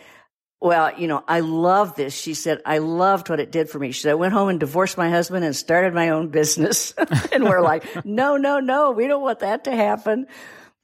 well, 0.63 0.98
you 0.98 1.10
know, 1.10 1.22
I 1.27 1.41
love 1.41 1.96
this. 1.96 2.15
She 2.15 2.34
said, 2.34 2.62
I 2.65 2.77
loved 2.77 3.29
what 3.29 3.41
it 3.41 3.51
did 3.51 3.70
for 3.70 3.79
me. 3.79 3.91
She 3.91 4.03
said, 4.03 4.12
I 4.12 4.15
went 4.15 4.32
home 4.32 4.48
and 4.48 4.62
divorced 4.62 4.98
my 4.98 5.10
husband 5.10 5.43
and 5.43 5.53
started 5.53 5.93
my 5.93 6.08
own 6.08 6.29
business. 6.29 6.93
and 7.34 7.43
we're 7.43 7.60
like, 7.60 8.05
no, 8.05 8.38
no, 8.38 8.62
no, 8.62 8.91
we 8.91 9.08
don't 9.08 9.22
want 9.22 9.39
that 9.39 9.65
to 9.65 9.75
happen. 9.75 10.25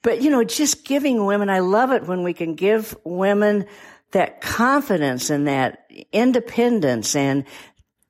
But, 0.01 0.21
you 0.21 0.31
know, 0.31 0.43
just 0.43 0.83
giving 0.83 1.25
women, 1.25 1.49
I 1.49 1.59
love 1.59 1.93
it 1.93 2.05
when 2.05 2.23
we 2.23 2.33
can 2.33 2.55
give 2.55 2.93
women 3.05 3.67
that 4.11 4.41
confidence 4.41 5.29
and 5.29 5.47
that 5.47 5.89
independence 6.11 7.15
and 7.15 7.45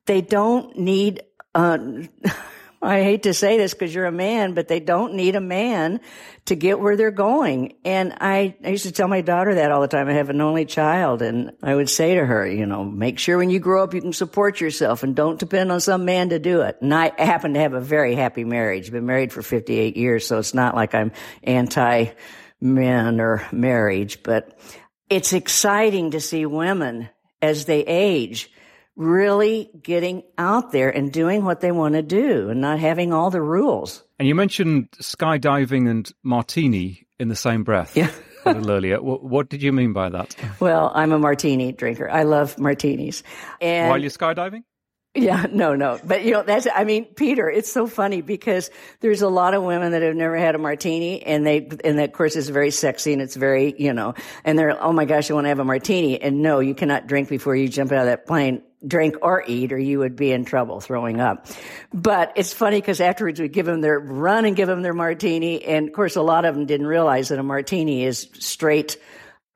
they 0.06 0.22
don't 0.22 0.76
need, 0.76 1.22
uh, 1.54 1.78
I 2.82 3.02
hate 3.02 3.24
to 3.24 3.34
say 3.34 3.58
this 3.58 3.74
because 3.74 3.94
you're 3.94 4.06
a 4.06 4.12
man, 4.12 4.54
but 4.54 4.66
they 4.66 4.80
don't 4.80 5.12
need 5.12 5.36
a 5.36 5.40
man 5.40 6.00
to 6.46 6.54
get 6.54 6.80
where 6.80 6.96
they're 6.96 7.10
going. 7.10 7.74
And 7.84 8.16
I, 8.20 8.56
I 8.64 8.70
used 8.70 8.86
to 8.86 8.92
tell 8.92 9.06
my 9.06 9.20
daughter 9.20 9.56
that 9.56 9.70
all 9.70 9.82
the 9.82 9.88
time. 9.88 10.08
I 10.08 10.14
have 10.14 10.30
an 10.30 10.40
only 10.40 10.64
child 10.64 11.20
and 11.20 11.52
I 11.62 11.74
would 11.74 11.90
say 11.90 12.14
to 12.14 12.24
her, 12.24 12.46
you 12.46 12.64
know, 12.64 12.82
make 12.82 13.18
sure 13.18 13.36
when 13.36 13.50
you 13.50 13.58
grow 13.58 13.84
up 13.84 13.92
you 13.92 14.00
can 14.00 14.14
support 14.14 14.62
yourself 14.62 15.02
and 15.02 15.14
don't 15.14 15.38
depend 15.38 15.70
on 15.70 15.80
some 15.80 16.06
man 16.06 16.30
to 16.30 16.38
do 16.38 16.62
it. 16.62 16.78
And 16.80 16.94
I 16.94 17.12
happen 17.22 17.52
to 17.52 17.60
have 17.60 17.74
a 17.74 17.80
very 17.80 18.14
happy 18.14 18.44
marriage. 18.44 18.90
Been 18.90 19.04
married 19.04 19.32
for 19.32 19.42
58 19.42 19.98
years, 19.98 20.26
so 20.26 20.38
it's 20.38 20.54
not 20.54 20.74
like 20.74 20.94
I'm 20.94 21.12
anti 21.42 22.06
men 22.62 23.20
or 23.20 23.46
marriage, 23.52 24.22
but 24.22 24.58
it's 25.10 25.34
exciting 25.34 26.12
to 26.12 26.20
see 26.20 26.46
women 26.46 27.10
as 27.42 27.66
they 27.66 27.80
age 27.80 28.50
really 29.00 29.70
getting 29.82 30.22
out 30.36 30.72
there 30.72 30.90
and 30.90 31.10
doing 31.10 31.42
what 31.42 31.60
they 31.60 31.72
want 31.72 31.94
to 31.94 32.02
do 32.02 32.50
and 32.50 32.60
not 32.60 32.78
having 32.78 33.14
all 33.14 33.30
the 33.30 33.40
rules. 33.40 34.04
And 34.18 34.28
you 34.28 34.34
mentioned 34.34 34.90
skydiving 35.00 35.88
and 35.88 36.10
martini 36.22 37.06
in 37.18 37.28
the 37.28 37.36
same 37.36 37.64
breath. 37.64 37.96
Yeah. 37.96 38.10
a 38.44 38.52
little 38.52 38.70
earlier. 38.70 39.02
What, 39.02 39.24
what, 39.24 39.48
did 39.48 39.62
you 39.62 39.72
mean 39.72 39.92
by 39.92 40.10
that? 40.10 40.36
Well, 40.60 40.92
I'm 40.94 41.12
a 41.12 41.18
martini 41.18 41.72
drinker. 41.72 42.10
I 42.10 42.24
love 42.24 42.58
martinis. 42.58 43.22
And 43.60 43.88
While 43.88 43.98
you're 43.98 44.10
skydiving? 44.10 44.64
Yeah, 45.14 45.46
no, 45.50 45.74
no. 45.74 45.98
But 46.04 46.24
you 46.24 46.32
know, 46.32 46.44
that's, 46.44 46.68
I 46.72 46.84
mean, 46.84 47.04
Peter, 47.04 47.50
it's 47.50 47.70
so 47.70 47.88
funny 47.88 48.20
because 48.22 48.70
there's 49.00 49.22
a 49.22 49.28
lot 49.28 49.54
of 49.54 49.64
women 49.64 49.90
that 49.90 50.02
have 50.02 50.14
never 50.14 50.36
had 50.36 50.54
a 50.54 50.58
martini 50.58 51.20
and 51.22 51.44
they, 51.44 51.68
and 51.84 51.98
that 51.98 52.10
of 52.10 52.12
course 52.12 52.36
is 52.36 52.48
very 52.48 52.70
sexy 52.70 53.12
and 53.12 53.20
it's 53.20 53.34
very, 53.34 53.74
you 53.76 53.92
know, 53.92 54.14
and 54.44 54.56
they're, 54.56 54.80
oh 54.80 54.92
my 54.92 55.06
gosh, 55.06 55.28
I 55.28 55.34
want 55.34 55.46
to 55.46 55.48
have 55.48 55.58
a 55.58 55.64
martini. 55.64 56.20
And 56.20 56.42
no, 56.42 56.60
you 56.60 56.76
cannot 56.76 57.08
drink 57.08 57.28
before 57.28 57.56
you 57.56 57.68
jump 57.68 57.90
out 57.90 57.98
of 57.98 58.06
that 58.06 58.24
plane 58.24 58.62
drink 58.86 59.16
or 59.20 59.44
eat 59.46 59.72
or 59.72 59.78
you 59.78 59.98
would 59.98 60.16
be 60.16 60.32
in 60.32 60.44
trouble 60.44 60.80
throwing 60.80 61.20
up. 61.20 61.46
But 61.92 62.32
it's 62.36 62.52
funny 62.52 62.80
because 62.80 63.00
afterwards 63.00 63.40
we 63.40 63.48
give 63.48 63.66
them 63.66 63.80
their 63.80 63.98
run 63.98 64.44
and 64.44 64.54
give 64.54 64.68
them 64.68 64.82
their 64.82 64.94
martini. 64.94 65.64
And 65.64 65.88
of 65.88 65.94
course, 65.94 66.16
a 66.16 66.22
lot 66.22 66.44
of 66.44 66.54
them 66.54 66.66
didn't 66.66 66.86
realize 66.86 67.28
that 67.28 67.38
a 67.38 67.42
martini 67.42 68.04
is 68.04 68.28
straight 68.38 68.96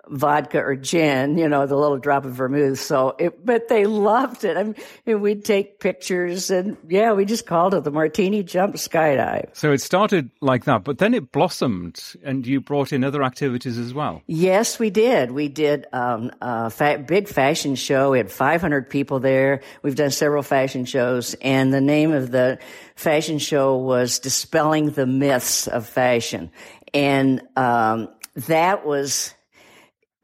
vodka 0.08 0.58
or 0.58 0.76
gin, 0.76 1.38
you 1.38 1.48
know, 1.48 1.66
the 1.66 1.76
little 1.76 1.98
drop 1.98 2.24
of 2.24 2.32
vermouth. 2.32 2.78
So, 2.78 3.14
it, 3.18 3.44
but 3.44 3.68
they 3.68 3.86
loved 3.86 4.44
it. 4.44 4.56
I 4.56 4.62
mean, 4.64 5.20
we'd 5.20 5.44
take 5.44 5.80
pictures 5.80 6.50
and 6.50 6.76
yeah, 6.88 7.12
we 7.12 7.24
just 7.24 7.46
called 7.46 7.74
it 7.74 7.84
the 7.84 7.90
Martini 7.90 8.42
Jump 8.42 8.76
Skydive. 8.76 9.48
So 9.52 9.72
it 9.72 9.80
started 9.80 10.30
like 10.40 10.64
that, 10.64 10.84
but 10.84 10.98
then 10.98 11.14
it 11.14 11.32
blossomed 11.32 12.02
and 12.22 12.46
you 12.46 12.60
brought 12.60 12.92
in 12.92 13.04
other 13.04 13.22
activities 13.22 13.78
as 13.78 13.94
well. 13.94 14.22
Yes, 14.26 14.78
we 14.78 14.90
did. 14.90 15.32
We 15.32 15.48
did 15.48 15.86
um, 15.92 16.30
a 16.40 16.70
fa- 16.70 17.02
big 17.06 17.28
fashion 17.28 17.74
show. 17.74 18.10
We 18.10 18.18
had 18.18 18.30
500 18.30 18.88
people 18.88 19.20
there. 19.20 19.60
We've 19.82 19.96
done 19.96 20.10
several 20.10 20.42
fashion 20.42 20.84
shows 20.84 21.34
and 21.40 21.72
the 21.72 21.80
name 21.80 22.12
of 22.12 22.30
the 22.30 22.58
fashion 22.96 23.38
show 23.38 23.76
was 23.76 24.18
Dispelling 24.18 24.90
the 24.90 25.06
Myths 25.06 25.66
of 25.66 25.86
Fashion. 25.86 26.50
And 26.92 27.42
um, 27.56 28.08
that 28.34 28.86
was 28.86 29.34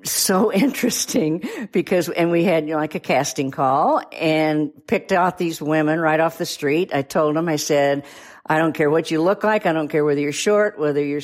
so 0.05 0.53
interesting 0.53 1.43
because, 1.73 2.09
and 2.09 2.31
we 2.31 2.45
had 2.45 2.67
you 2.67 2.73
know, 2.73 2.79
like 2.79 2.95
a 2.95 3.01
casting 3.01 3.51
call 3.51 4.01
and 4.13 4.71
picked 4.87 5.13
out 5.13 5.39
these 5.39 5.61
women 5.61 6.01
right 6.01 6.21
off 6.21 6.39
the 6.39 6.47
street. 6.47 6.95
I 6.95 7.03
told 7.03 7.37
them, 7.37 7.49
I 7.49 7.57
said, 7.57 8.05
I 8.47 8.59
don't 8.59 8.73
care 8.73 8.91
what 8.91 9.11
you 9.11 9.23
look 9.23 9.45
like. 9.45 9.67
I 9.67 9.73
don't 9.73 9.89
care 9.89 10.05
whether 10.05 10.21
you're 10.21 10.33
short, 10.33 10.79
whether 10.79 11.05
you're 11.05 11.21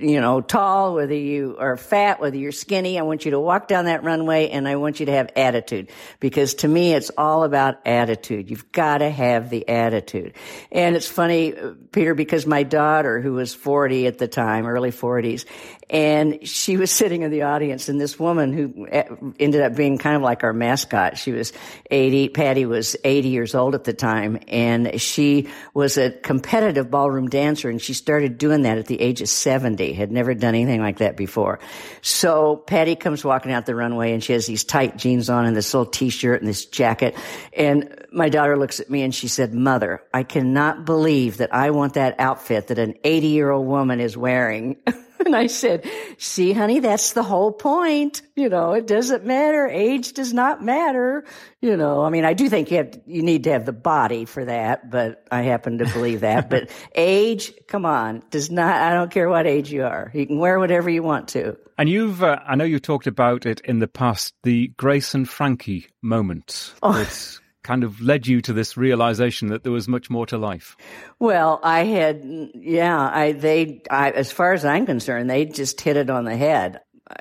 you 0.00 0.20
know, 0.20 0.40
tall, 0.40 0.94
whether 0.94 1.14
you 1.14 1.56
are 1.58 1.76
fat, 1.76 2.20
whether 2.20 2.36
you're 2.36 2.52
skinny. 2.52 2.98
I 2.98 3.02
want 3.02 3.24
you 3.24 3.32
to 3.32 3.40
walk 3.40 3.68
down 3.68 3.86
that 3.86 4.04
runway 4.04 4.48
and 4.48 4.68
I 4.68 4.76
want 4.76 5.00
you 5.00 5.06
to 5.06 5.12
have 5.12 5.30
attitude 5.36 5.90
because 6.20 6.54
to 6.54 6.68
me, 6.68 6.94
it's 6.94 7.10
all 7.16 7.44
about 7.44 7.86
attitude. 7.86 8.50
You've 8.50 8.70
got 8.72 8.98
to 8.98 9.10
have 9.10 9.50
the 9.50 9.68
attitude. 9.68 10.34
And 10.70 10.96
it's 10.96 11.06
funny, 11.06 11.54
Peter, 11.92 12.14
because 12.14 12.46
my 12.46 12.62
daughter, 12.62 13.20
who 13.20 13.34
was 13.34 13.54
40 13.54 14.06
at 14.06 14.18
the 14.18 14.28
time, 14.28 14.66
early 14.66 14.90
40s, 14.90 15.44
and 15.90 16.46
she 16.46 16.76
was 16.76 16.90
sitting 16.98 17.22
in 17.22 17.30
the 17.30 17.42
audience 17.42 17.88
and 17.88 18.00
this 18.00 18.18
woman 18.18 18.52
who 18.52 18.86
eh, 18.90 19.04
ended 19.38 19.62
up 19.62 19.74
being 19.74 19.98
kind 19.98 20.16
of 20.16 20.22
like 20.22 20.44
our 20.44 20.52
mascot, 20.52 21.18
she 21.18 21.32
was 21.32 21.52
80, 21.90 22.28
Patty 22.30 22.66
was 22.66 22.96
80 23.04 23.28
years 23.28 23.54
old 23.54 23.74
at 23.74 23.84
the 23.84 23.92
time 23.92 24.38
and 24.48 25.00
she 25.00 25.48
was 25.74 25.96
a 25.96 26.10
competitive 26.10 26.90
ballroom 26.90 27.28
dancer 27.28 27.68
and 27.68 27.80
she 27.80 27.94
started 27.94 28.38
doing 28.38 28.62
that 28.62 28.78
at 28.78 28.86
the 28.86 29.00
age 29.00 29.22
of 29.22 29.28
70 29.28 29.87
had 29.92 30.10
never 30.10 30.34
done 30.34 30.54
anything 30.54 30.80
like 30.80 30.98
that 30.98 31.16
before. 31.16 31.58
So 32.02 32.56
Patty 32.56 32.96
comes 32.96 33.24
walking 33.24 33.52
out 33.52 33.66
the 33.66 33.74
runway 33.74 34.12
and 34.12 34.22
she 34.22 34.32
has 34.32 34.46
these 34.46 34.64
tight 34.64 34.96
jeans 34.96 35.30
on 35.30 35.44
and 35.44 35.56
this 35.56 35.72
little 35.74 35.90
t-shirt 35.90 36.40
and 36.40 36.48
this 36.48 36.66
jacket. 36.66 37.16
And 37.52 38.06
my 38.12 38.28
daughter 38.28 38.56
looks 38.56 38.80
at 38.80 38.90
me 38.90 39.02
and 39.02 39.14
she 39.14 39.28
said, 39.28 39.54
mother, 39.54 40.02
I 40.12 40.22
cannot 40.22 40.84
believe 40.84 41.38
that 41.38 41.54
I 41.54 41.70
want 41.70 41.94
that 41.94 42.18
outfit 42.18 42.68
that 42.68 42.78
an 42.78 42.94
80 43.04 43.26
year 43.28 43.50
old 43.50 43.66
woman 43.66 44.00
is 44.00 44.16
wearing. 44.16 44.76
And 45.28 45.34
I 45.34 45.48
said, 45.48 45.84
see, 46.16 46.52
honey, 46.52 46.78
that's 46.78 47.12
the 47.12 47.22
whole 47.22 47.52
point. 47.52 48.22
You 48.36 48.48
know, 48.48 48.72
it 48.72 48.86
doesn't 48.86 49.26
matter. 49.26 49.66
Age 49.66 50.12
does 50.12 50.32
not 50.32 50.64
matter. 50.64 51.24
You 51.60 51.76
know, 51.76 52.04
I 52.04 52.10
mean, 52.10 52.24
I 52.24 52.34
do 52.34 52.48
think 52.48 52.70
you 52.70 52.78
have, 52.78 52.98
you 53.04 53.22
need 53.22 53.44
to 53.44 53.50
have 53.50 53.66
the 53.66 53.72
body 53.72 54.24
for 54.24 54.44
that, 54.44 54.90
but 54.90 55.26
I 55.30 55.42
happen 55.42 55.78
to 55.78 55.86
believe 55.86 56.20
that. 56.20 56.48
but 56.48 56.70
age, 56.94 57.52
come 57.66 57.84
on, 57.84 58.22
does 58.30 58.50
not, 58.50 58.76
I 58.76 58.94
don't 58.94 59.10
care 59.10 59.28
what 59.28 59.46
age 59.46 59.72
you 59.72 59.84
are. 59.84 60.10
You 60.14 60.26
can 60.26 60.38
wear 60.38 60.58
whatever 60.58 60.88
you 60.88 61.02
want 61.02 61.28
to. 61.28 61.58
And 61.76 61.88
you've, 61.88 62.22
uh, 62.22 62.38
I 62.46 62.54
know 62.54 62.64
you've 62.64 62.82
talked 62.82 63.06
about 63.06 63.44
it 63.44 63.60
in 63.60 63.80
the 63.80 63.88
past, 63.88 64.34
the 64.44 64.68
Grace 64.76 65.14
and 65.14 65.28
Frankie 65.28 65.88
moment. 66.00 66.74
Oh 66.82 67.04
kind 67.68 67.84
of 67.84 68.00
led 68.00 68.26
you 68.26 68.40
to 68.40 68.54
this 68.54 68.78
realization 68.78 69.48
that 69.48 69.62
there 69.62 69.70
was 69.70 69.86
much 69.88 70.08
more 70.08 70.24
to 70.24 70.38
life? 70.38 70.74
Well, 71.18 71.60
I 71.62 71.84
had, 71.84 72.22
yeah, 72.54 72.98
I, 72.98 73.32
they, 73.32 73.82
I, 73.90 74.10
as 74.10 74.32
far 74.32 74.54
as 74.54 74.64
I'm 74.64 74.86
concerned, 74.86 75.28
they 75.28 75.44
just 75.44 75.78
hit 75.78 75.98
it 75.98 76.08
on 76.08 76.24
the 76.24 76.34
head. 76.34 76.80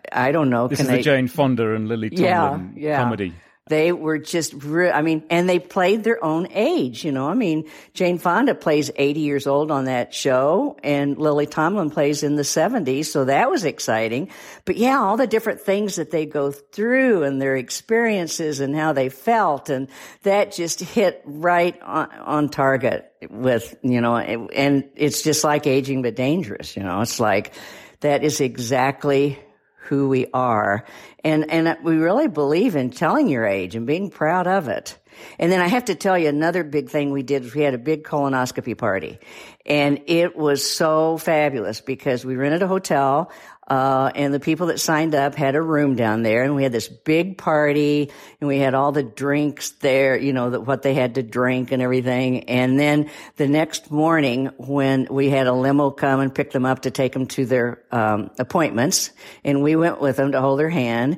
I 0.09 0.31
don't 0.31 0.49
know. 0.49 0.69
This 0.69 0.79
is 0.79 0.87
they, 0.87 0.97
the 0.97 1.03
Jane 1.03 1.27
Fonda 1.27 1.75
and 1.75 1.89
Lily 1.89 2.09
Tomlin 2.11 2.73
yeah, 2.77 2.89
yeah. 2.89 2.97
comedy. 2.97 3.33
They 3.69 3.91
were 3.91 4.17
just, 4.17 4.53
re- 4.53 4.91
I 4.91 5.01
mean, 5.01 5.23
and 5.29 5.47
they 5.47 5.59
played 5.59 6.03
their 6.03 6.23
own 6.23 6.47
age, 6.51 7.03
you 7.03 7.11
know. 7.11 7.27
I 7.27 7.33
mean, 7.33 7.69
Jane 7.93 8.17
Fonda 8.17 8.55
plays 8.55 8.91
80 8.95 9.19
years 9.19 9.47
old 9.47 9.71
on 9.71 9.85
that 9.85 10.13
show 10.13 10.77
and 10.83 11.17
Lily 11.17 11.45
Tomlin 11.45 11.89
plays 11.89 12.23
in 12.23 12.35
the 12.35 12.43
70s. 12.43 13.05
So 13.05 13.25
that 13.25 13.49
was 13.49 13.65
exciting. 13.65 14.29
But 14.65 14.77
yeah, 14.77 14.99
all 14.99 15.17
the 15.17 15.27
different 15.27 15.61
things 15.61 15.95
that 15.95 16.11
they 16.11 16.25
go 16.25 16.51
through 16.51 17.23
and 17.23 17.41
their 17.41 17.55
experiences 17.55 18.59
and 18.59 18.75
how 18.75 18.93
they 18.93 19.09
felt. 19.09 19.69
And 19.69 19.87
that 20.23 20.51
just 20.51 20.79
hit 20.79 21.21
right 21.25 21.81
on, 21.81 22.11
on 22.11 22.49
target 22.49 23.11
with, 23.29 23.75
you 23.83 24.01
know, 24.01 24.17
and 24.17 24.89
it's 24.95 25.21
just 25.21 25.43
like 25.43 25.67
aging 25.67 26.01
but 26.01 26.15
dangerous, 26.15 26.75
you 26.75 26.83
know. 26.83 27.01
It's 27.01 27.19
like, 27.19 27.53
that 28.01 28.23
is 28.23 28.41
exactly 28.41 29.39
who 29.87 30.09
we 30.09 30.27
are. 30.33 30.85
And, 31.23 31.49
and 31.51 31.77
we 31.83 31.95
really 31.95 32.27
believe 32.27 32.75
in 32.75 32.91
telling 32.91 33.27
your 33.27 33.45
age 33.45 33.75
and 33.75 33.87
being 33.87 34.09
proud 34.09 34.47
of 34.47 34.67
it. 34.67 34.97
And 35.39 35.51
then 35.51 35.61
I 35.61 35.67
have 35.67 35.85
to 35.85 35.95
tell 35.95 36.17
you 36.17 36.29
another 36.29 36.63
big 36.63 36.89
thing 36.89 37.11
we 37.11 37.23
did. 37.23 37.53
We 37.53 37.61
had 37.61 37.73
a 37.73 37.79
big 37.79 38.03
colonoscopy 38.03 38.77
party 38.77 39.19
and 39.67 40.01
it 40.07 40.35
was 40.35 40.63
so 40.63 41.17
fabulous 41.17 41.81
because 41.81 42.25
we 42.25 42.35
rented 42.35 42.63
a 42.63 42.67
hotel. 42.67 43.31
Uh, 43.67 44.09
and 44.15 44.33
the 44.33 44.39
people 44.39 44.67
that 44.67 44.79
signed 44.79 45.13
up 45.13 45.35
had 45.35 45.55
a 45.55 45.61
room 45.61 45.97
down 45.97 46.23
there 46.23 46.43
and 46.43 46.55
we 46.55 46.63
had 46.63 46.71
this 46.71 46.87
big 46.87 47.37
party 47.37 48.09
and 48.39 48.47
we 48.47 48.59
had 48.59 48.73
all 48.73 48.93
the 48.93 49.03
drinks 49.03 49.71
there, 49.81 50.17
you 50.17 50.31
know, 50.31 50.49
what 50.61 50.83
they 50.83 50.93
had 50.93 51.15
to 51.15 51.23
drink 51.23 51.73
and 51.73 51.81
everything. 51.81 52.45
And 52.45 52.79
then 52.79 53.09
the 53.35 53.47
next 53.47 53.91
morning 53.91 54.51
when 54.57 55.07
we 55.11 55.29
had 55.29 55.47
a 55.47 55.53
limo 55.53 55.91
come 55.91 56.21
and 56.21 56.33
pick 56.33 56.51
them 56.51 56.65
up 56.65 56.83
to 56.83 56.91
take 56.91 57.11
them 57.11 57.27
to 57.27 57.45
their, 57.45 57.83
um, 57.91 58.31
appointments 58.39 59.11
and 59.43 59.61
we 59.61 59.75
went 59.75 59.99
with 59.99 60.15
them 60.15 60.31
to 60.31 60.39
hold 60.39 60.59
their 60.59 60.69
hand 60.69 61.17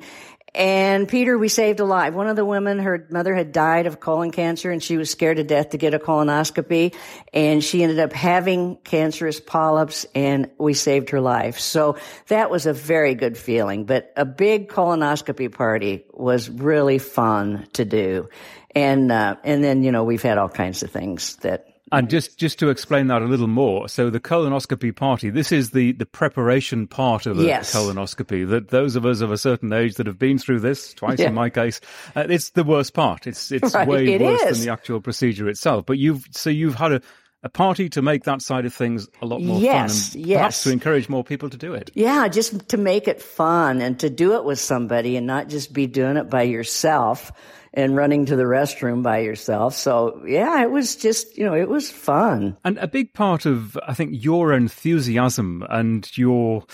And 0.53 1.07
Peter, 1.07 1.37
we 1.37 1.47
saved 1.47 1.79
a 1.79 1.85
life. 1.85 2.13
One 2.13 2.27
of 2.27 2.35
the 2.35 2.45
women, 2.45 2.79
her 2.79 3.07
mother 3.09 3.35
had 3.35 3.51
died 3.51 3.85
of 3.85 3.99
colon 3.99 4.31
cancer 4.31 4.71
and 4.71 4.81
she 4.81 4.97
was 4.97 5.09
scared 5.09 5.37
to 5.37 5.43
death 5.43 5.69
to 5.69 5.77
get 5.77 5.93
a 5.93 5.99
colonoscopy. 5.99 6.95
And 7.33 7.63
she 7.63 7.83
ended 7.83 7.99
up 7.99 8.13
having 8.13 8.77
cancerous 8.77 9.39
polyps 9.39 10.05
and 10.15 10.49
we 10.57 10.73
saved 10.73 11.11
her 11.11 11.21
life. 11.21 11.59
So 11.59 11.97
that 12.27 12.49
was 12.49 12.65
a 12.65 12.73
very 12.73 13.13
good 13.13 13.37
feeling. 13.37 13.85
But 13.85 14.11
a 14.15 14.25
big 14.25 14.69
colonoscopy 14.69 15.51
party 15.51 16.05
was 16.13 16.49
really 16.49 16.97
fun 16.97 17.67
to 17.73 17.85
do. 17.85 18.29
And, 18.75 19.11
uh, 19.11 19.35
and 19.43 19.63
then, 19.63 19.83
you 19.83 19.91
know, 19.91 20.03
we've 20.03 20.21
had 20.21 20.37
all 20.37 20.49
kinds 20.49 20.83
of 20.83 20.91
things 20.91 21.35
that 21.37 21.68
and 21.91 22.09
just, 22.09 22.37
just 22.37 22.59
to 22.59 22.69
explain 22.69 23.07
that 23.07 23.21
a 23.21 23.25
little 23.25 23.47
more, 23.47 23.87
so 23.89 24.09
the 24.09 24.19
colonoscopy 24.19 24.95
party, 24.95 25.29
this 25.29 25.51
is 25.51 25.71
the, 25.71 25.91
the 25.93 26.05
preparation 26.05 26.87
part 26.87 27.25
of 27.25 27.39
a 27.39 27.43
yes. 27.43 27.73
colonoscopy. 27.75 28.47
That 28.49 28.69
those 28.69 28.95
of 28.95 29.05
us 29.05 29.21
of 29.21 29.31
a 29.31 29.37
certain 29.37 29.71
age 29.73 29.95
that 29.95 30.07
have 30.07 30.19
been 30.19 30.37
through 30.37 30.59
this 30.59 30.93
twice 30.93 31.19
Yeah. 31.19 31.27
in 31.29 31.33
my 31.33 31.49
case, 31.49 31.79
uh, 32.15 32.25
it's 32.29 32.51
the 32.51 32.63
worst 32.63 32.93
part. 32.93 33.27
It's 33.27 33.51
it's 33.51 33.73
Right, 33.79 33.87
way 33.87 34.13
it 34.13 34.21
worse 34.21 34.41
is. 34.43 34.57
than 34.59 34.67
the 34.67 34.73
actual 34.73 35.01
procedure 35.01 35.47
itself. 35.49 35.85
But 35.85 35.97
you've 35.97 36.25
so 36.31 36.49
you've 36.49 36.75
had 36.75 36.91
a, 36.93 37.01
a 37.43 37.49
party 37.49 37.89
to 37.89 38.01
make 38.01 38.25
that 38.25 38.41
side 38.41 38.65
of 38.65 38.73
things 38.73 39.07
a 39.21 39.25
lot 39.25 39.41
more 39.41 39.59
Yes, 39.59 40.09
fun, 40.09 40.19
and 40.19 40.29
yes. 40.29 40.37
perhaps 40.37 40.63
to 40.63 40.71
encourage 40.71 41.09
more 41.09 41.23
people 41.23 41.49
to 41.49 41.57
do 41.57 41.73
it. 41.73 41.89
Yeah, 41.93 42.27
just 42.27 42.69
to 42.69 42.77
make 42.77 43.07
it 43.07 43.21
fun 43.21 43.81
and 43.81 43.99
to 43.99 44.09
do 44.09 44.35
it 44.35 44.43
with 44.43 44.59
somebody 44.59 45.15
and 45.15 45.25
not 45.25 45.47
just 45.47 45.73
be 45.73 45.87
doing 45.87 46.17
it 46.17 46.29
by 46.29 46.43
yourself 46.43 47.31
and 47.73 47.95
running 47.95 48.25
to 48.25 48.35
the 48.35 48.43
restroom 48.43 49.03
by 49.03 49.19
yourself. 49.19 49.75
So 49.75 50.21
yeah, 50.25 50.61
it 50.63 50.71
was 50.71 50.95
just, 50.95 51.37
you 51.37 51.45
know, 51.45 51.53
it 51.55 51.69
was 51.69 51.89
fun. 51.89 52.57
And 52.65 52.77
a 52.79 52.87
big 52.87 53.13
part 53.13 53.45
of, 53.45 53.77
I 53.87 53.93
think, 53.93 54.11
your 54.13 54.53
enthusiasm 54.53 55.63
and 55.69 56.09
your 56.17 56.65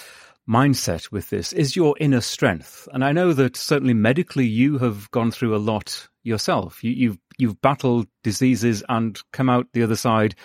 mindset 0.47 1.11
with 1.11 1.29
this 1.29 1.53
is 1.53 1.75
your 1.75 1.95
inner 1.99 2.21
strength. 2.21 2.87
And 2.93 3.03
I 3.03 3.11
know 3.11 3.33
that 3.33 3.57
certainly 3.57 3.93
medically 3.93 4.45
you 4.45 4.77
have 4.77 5.09
gone 5.11 5.31
through 5.31 5.55
a 5.55 5.57
lot 5.57 6.07
yourself. 6.23 6.83
You, 6.83 6.91
you've 6.91 7.17
you've 7.37 7.61
battled 7.61 8.07
diseases 8.23 8.83
and 8.89 9.19
come 9.31 9.49
out 9.49 9.67
the 9.73 9.83
other 9.83 9.95
side 9.95 10.35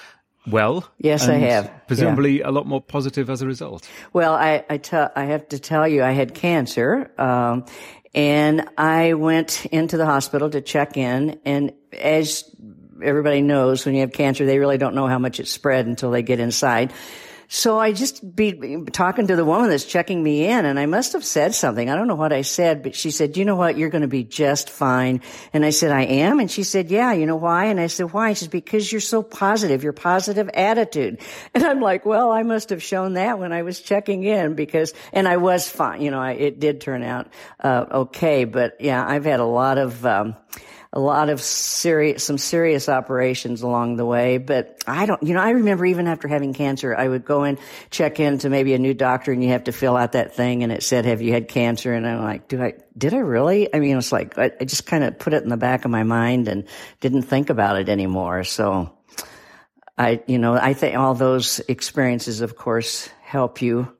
well. 0.47 0.89
Yes, 0.99 1.29
I 1.29 1.35
have. 1.35 1.71
Presumably 1.87 2.41
a 2.41 2.51
lot 2.51 2.67
more 2.67 2.81
positive 2.81 3.29
as 3.31 3.43
a 3.43 3.47
result. 3.47 3.89
Well, 4.13 4.35
I, 4.35 4.65
I 4.71 4.79
tell, 4.79 5.11
I 5.15 5.25
have 5.25 5.49
to 5.49 5.59
tell 5.59 5.87
you, 5.87 6.03
I 6.03 6.13
had 6.13 6.35
cancer, 6.35 7.11
um, 7.19 7.67
and 8.15 8.69
I 8.77 9.15
went 9.15 9.67
into 9.67 9.97
the 9.97 10.07
hospital 10.07 10.51
to 10.51 10.61
check 10.61 10.97
in, 10.97 11.41
and 11.45 11.73
as 11.93 12.45
everybody 13.03 13.43
knows, 13.43 13.87
when 13.87 13.95
you 13.95 14.01
have 14.01 14.13
cancer, 14.13 14.47
they 14.47 14.59
really 14.59 14.79
don't 14.79 14.95
know 14.95 15.07
how 15.07 15.19
much 15.19 15.41
it's 15.41 15.51
spread 15.51 15.87
until 15.87 16.11
they 16.11 16.23
get 16.23 16.41
inside. 16.41 16.93
So 17.53 17.81
I 17.81 17.91
just 17.91 18.37
be 18.37 18.85
talking 18.93 19.27
to 19.27 19.35
the 19.35 19.45
woman 19.45 19.71
that's 19.71 19.85
checking 19.85 20.23
me 20.23 20.47
in 20.47 20.65
and 20.65 20.79
I 20.79 20.87
must 20.87 21.15
have 21.15 21.25
said 21.25 21.53
something. 21.53 21.91
I 21.91 21.97
don't 21.97 22.07
know 22.07 22.15
what 22.15 22.33
I 22.33 22.43
said, 22.43 22.85
but 22.85 22.95
she 22.95 23.11
said, 23.11 23.37
you 23.37 23.45
know 23.45 23.57
what? 23.57 23.77
You're 23.77 23.89
going 23.89 24.03
to 24.03 24.09
be 24.09 24.23
just 24.23 24.71
fine. 24.71 25.21
And 25.53 25.65
I 25.65 25.71
said, 25.71 25.91
I 25.91 26.03
am. 26.03 26.39
And 26.39 26.49
she 26.49 26.63
said, 26.63 26.93
yeah, 26.93 27.13
you 27.13 27.27
know 27.27 27.35
why? 27.35 27.65
And 27.65 27.81
I 27.81 27.89
said, 27.89 28.13
why? 28.13 28.35
She 28.35 28.45
said, 28.45 28.53
because 28.53 28.93
you're 28.93 29.01
so 29.01 29.25
positive, 29.25 29.83
your 29.83 29.93
positive 29.93 30.49
attitude. 30.55 31.21
And 31.53 31.65
I'm 31.65 31.81
like, 31.81 32.07
well, 32.07 32.31
I 32.31 32.45
must 32.45 32.71
have 32.71 32.83
shown 32.83 33.15
that 33.15 33.41
when 33.41 33.53
I 33.53 33.63
was 33.63 33.81
checking 33.81 34.23
in 34.23 34.55
because, 34.55 34.95
and 35.13 35.27
I 35.27 35.39
was 35.39 35.69
fine. 35.69 36.01
You 36.03 36.13
know, 36.13 36.21
I, 36.21 36.33
it 36.33 36.61
did 36.61 36.81
turn 36.81 37.03
out, 37.03 37.27
uh, 37.59 37.87
okay. 37.91 38.45
But 38.45 38.77
yeah, 38.81 39.05
I've 39.05 39.25
had 39.25 39.41
a 39.41 39.45
lot 39.45 39.77
of, 39.77 40.07
um, 40.07 40.37
a 40.93 40.99
lot 40.99 41.31
of 41.31 41.41
serious, 41.41 42.25
some 42.25 42.37
serious 42.37 42.89
operations 42.89 43.63
along 43.63 43.97
the 43.97 44.05
way. 44.05 44.39
But 44.39 44.83
I 44.89 45.07
don't, 45.07 45.23
you 45.23 45.35
know, 45.35 45.41
I 45.41 45.51
remember 45.51 45.87
even 45.87 46.09
after 46.09 46.27
having 46.27 46.53
cancer, 46.53 46.95
I 46.97 47.07
would 47.07 47.25
go 47.25 47.45
in, 47.45 47.59
check 47.91 48.19
in 48.19 48.39
to 48.39 48.51
maybe 48.51 48.75
a 48.75 48.79
new 48.79 48.93
doctor 48.93 49.31
and 49.31 49.43
you 49.43 49.51
have 49.51 49.65
to 49.65 49.73
fill 49.73 49.97
out 49.97 50.13
that 50.13 50.35
thing 50.35 50.65
and 50.65 50.73
it 50.73 50.83
said, 50.83 51.05
have 51.05 51.23
you 51.23 51.33
had 51.33 51.47
cancer? 51.47 51.93
And 51.93 52.07
I'm 52.07 52.23
like, 52.23 52.49
do 52.49 52.61
I, 52.61 52.75
did 52.99 53.15
I 53.15 53.19
really? 53.19 53.73
I 53.73 53.79
mean, 53.79 53.97
it's 53.97 54.11
like, 54.11 54.37
I, 54.37 54.51
I 54.61 54.65
just 54.65 54.87
kind 54.87 55.05
of 55.05 55.17
put 55.19 55.33
it 55.33 55.45
in 55.45 55.49
the 55.49 55.57
back 55.57 55.85
of 55.85 55.93
my 55.93 56.03
mind 56.03 56.49
and 56.49 56.67
didn't 57.01 57.23
think 57.23 57.51
about 57.51 57.77
it 57.77 57.89
anymore. 57.89 58.43
So 58.43 58.93
I, 59.97 60.23
you 60.27 60.39
know, 60.39 60.55
I 60.55 60.75
think 60.75 60.97
all 60.97 61.15
those 61.15 61.61
experiences, 61.69 62.41
of 62.41 62.57
course, 62.57 63.09
help 63.23 63.63
you 63.63 63.97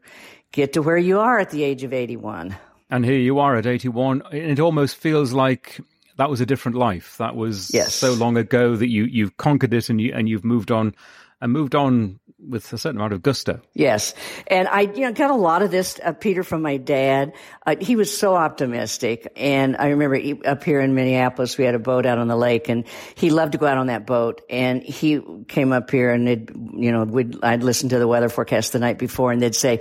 get 0.51 0.73
to 0.73 0.83
where 0.83 0.99
you 0.99 1.21
are 1.21 1.39
at 1.39 1.51
the 1.51 1.63
age 1.63 1.85
of 1.85 1.93
81. 1.93 2.57
And 2.91 3.05
here 3.05 3.19
you 3.19 3.39
are 3.39 3.55
at 3.55 3.67
81. 3.67 4.23
and 4.33 4.35
It 4.35 4.59
almost 4.59 4.97
feels 4.97 5.33
like 5.33 5.79
that 6.21 6.29
was 6.29 6.43
a 6.43 6.47
different 6.47 6.77
life. 6.77 7.17
That 7.17 7.35
was 7.35 7.73
Yes. 7.73 7.95
so 7.95 8.13
long 8.13 8.37
ago 8.37 8.77
that 8.77 8.91
you, 8.91 9.05
you've 9.05 9.39
conquered 9.39 9.73
it 9.73 9.89
and 9.89 9.99
you, 9.99 10.13
and 10.15 10.29
you've 10.29 10.45
moved 10.45 10.71
on 10.71 10.95
and 11.41 11.51
moved 11.51 11.75
on 11.75 12.21
with 12.39 12.71
a 12.75 12.77
certain 12.79 12.99
amount 13.01 13.15
of 13.15 13.23
gusto. 13.23 13.63
Yes. 13.73 14.13
And 14.47 14.69
I, 14.69 14.83
you 14.83 15.01
know, 15.01 15.13
got 15.13 15.31
a 15.31 15.35
lot 15.35 15.63
of 15.63 15.71
this, 15.71 15.99
uh, 16.05 16.13
Peter, 16.13 16.43
from 16.43 16.61
my 16.61 16.77
dad. 16.77 17.33
Uh, 17.67 17.77
he 17.81 17.97
was 17.97 18.15
so 18.15 18.35
optimistic. 18.35 19.33
And 19.35 19.79
I 19.79 19.89
remember 19.89 20.17
he, 20.17 20.43
up 20.43 20.63
here 20.63 20.81
in 20.81 20.95
Minneapolis, 20.95 21.57
we 21.57 21.65
had 21.65 21.75
a 21.75 21.79
boat 21.79 22.05
out 22.05 22.19
on 22.19 22.29
the 22.29 22.37
lake 22.37 22.69
and 22.69 22.85
he 23.15 23.31
loved 23.31 23.53
to 23.53 23.59
go 23.59 23.65
out 23.67 23.79
on 23.79 23.87
that 23.87 24.07
boat. 24.07 24.43
And 24.51 24.83
he 24.83 25.23
came 25.49 25.73
up 25.73 25.91
here 25.91 26.11
and 26.11 26.29
it, 26.29 26.51
you 26.75 26.93
know, 26.93 27.05
we'd, 27.05 27.43
I'd 27.43 27.63
listen 27.63 27.89
to 27.89 27.99
the 27.99 28.07
weather 28.07 28.29
forecast 28.29 28.75
the 28.75 28.79
night 28.79 28.99
before 28.99 29.33
and 29.33 29.41
they'd 29.41 29.55
say, 29.55 29.81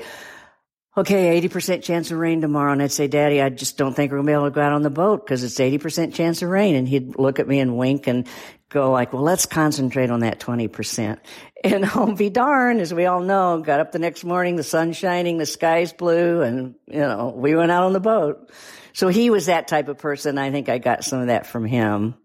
okay, 0.99 1.39
80% 1.41 1.83
chance 1.83 2.11
of 2.11 2.17
rain 2.17 2.41
tomorrow. 2.41 2.71
And 2.71 2.81
I'd 2.81 2.91
say, 2.91 3.07
Daddy, 3.07 3.41
I 3.41 3.49
just 3.49 3.77
don't 3.77 3.93
think 3.93 4.11
we're 4.11 4.17
going 4.17 4.27
to 4.27 4.31
be 4.31 4.33
able 4.33 4.45
to 4.45 4.51
go 4.51 4.61
out 4.61 4.73
on 4.73 4.81
the 4.81 4.89
boat 4.89 5.25
because 5.25 5.43
it's 5.43 5.55
80% 5.55 6.13
chance 6.13 6.41
of 6.41 6.49
rain. 6.49 6.75
And 6.75 6.87
he'd 6.87 7.17
look 7.17 7.39
at 7.39 7.47
me 7.47 7.59
and 7.59 7.77
wink 7.77 8.07
and 8.07 8.27
go 8.69 8.91
like, 8.91 9.13
well, 9.13 9.23
let's 9.23 9.45
concentrate 9.45 10.11
on 10.11 10.21
that 10.21 10.39
20%. 10.39 11.19
And 11.61 11.83
I'll 11.83 12.15
be 12.15 12.29
darned, 12.29 12.79
as 12.79 12.93
we 12.93 13.05
all 13.05 13.19
know, 13.19 13.59
got 13.59 13.81
up 13.81 13.91
the 13.91 13.99
next 13.99 14.23
morning, 14.23 14.55
the 14.55 14.63
sun's 14.63 14.95
shining, 14.95 15.37
the 15.37 15.45
sky's 15.45 15.91
blue, 15.91 16.41
and, 16.41 16.75
you 16.87 17.01
know, 17.01 17.33
we 17.35 17.53
went 17.53 17.69
out 17.69 17.83
on 17.83 17.91
the 17.91 17.99
boat. 17.99 18.49
So 18.93 19.09
he 19.09 19.29
was 19.29 19.47
that 19.47 19.67
type 19.67 19.89
of 19.89 19.97
person. 19.97 20.37
I 20.37 20.51
think 20.51 20.69
I 20.69 20.77
got 20.77 21.03
some 21.03 21.19
of 21.19 21.27
that 21.27 21.47
from 21.47 21.65
him. 21.65 22.15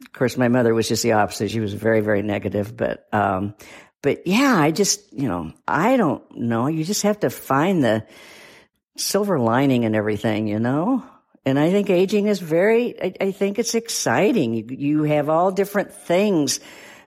Of 0.00 0.12
course, 0.14 0.38
my 0.38 0.48
mother 0.48 0.72
was 0.72 0.88
just 0.88 1.02
the 1.02 1.12
opposite. 1.12 1.50
She 1.50 1.60
was 1.60 1.74
very, 1.74 2.00
very 2.00 2.22
negative, 2.22 2.74
but, 2.74 3.06
um, 3.12 3.52
but 4.02 4.26
yeah, 4.26 4.56
I 4.58 4.72
just, 4.72 5.12
you 5.12 5.28
know, 5.28 5.52
I 5.66 5.96
don't 5.96 6.22
know. 6.36 6.66
You 6.66 6.84
just 6.84 7.02
have 7.02 7.20
to 7.20 7.30
find 7.30 7.82
the 7.82 8.04
silver 8.96 9.38
lining 9.38 9.84
and 9.84 9.96
everything, 9.96 10.48
you 10.48 10.58
know? 10.58 11.04
And 11.44 11.58
I 11.58 11.70
think 11.70 11.90
aging 11.90 12.26
is 12.26 12.38
very, 12.40 13.00
I, 13.00 13.14
I 13.20 13.30
think 13.32 13.58
it's 13.58 13.74
exciting. 13.74 14.54
You, 14.54 14.66
you 14.68 15.02
have 15.04 15.28
all 15.28 15.50
different 15.50 15.92
things 15.92 16.60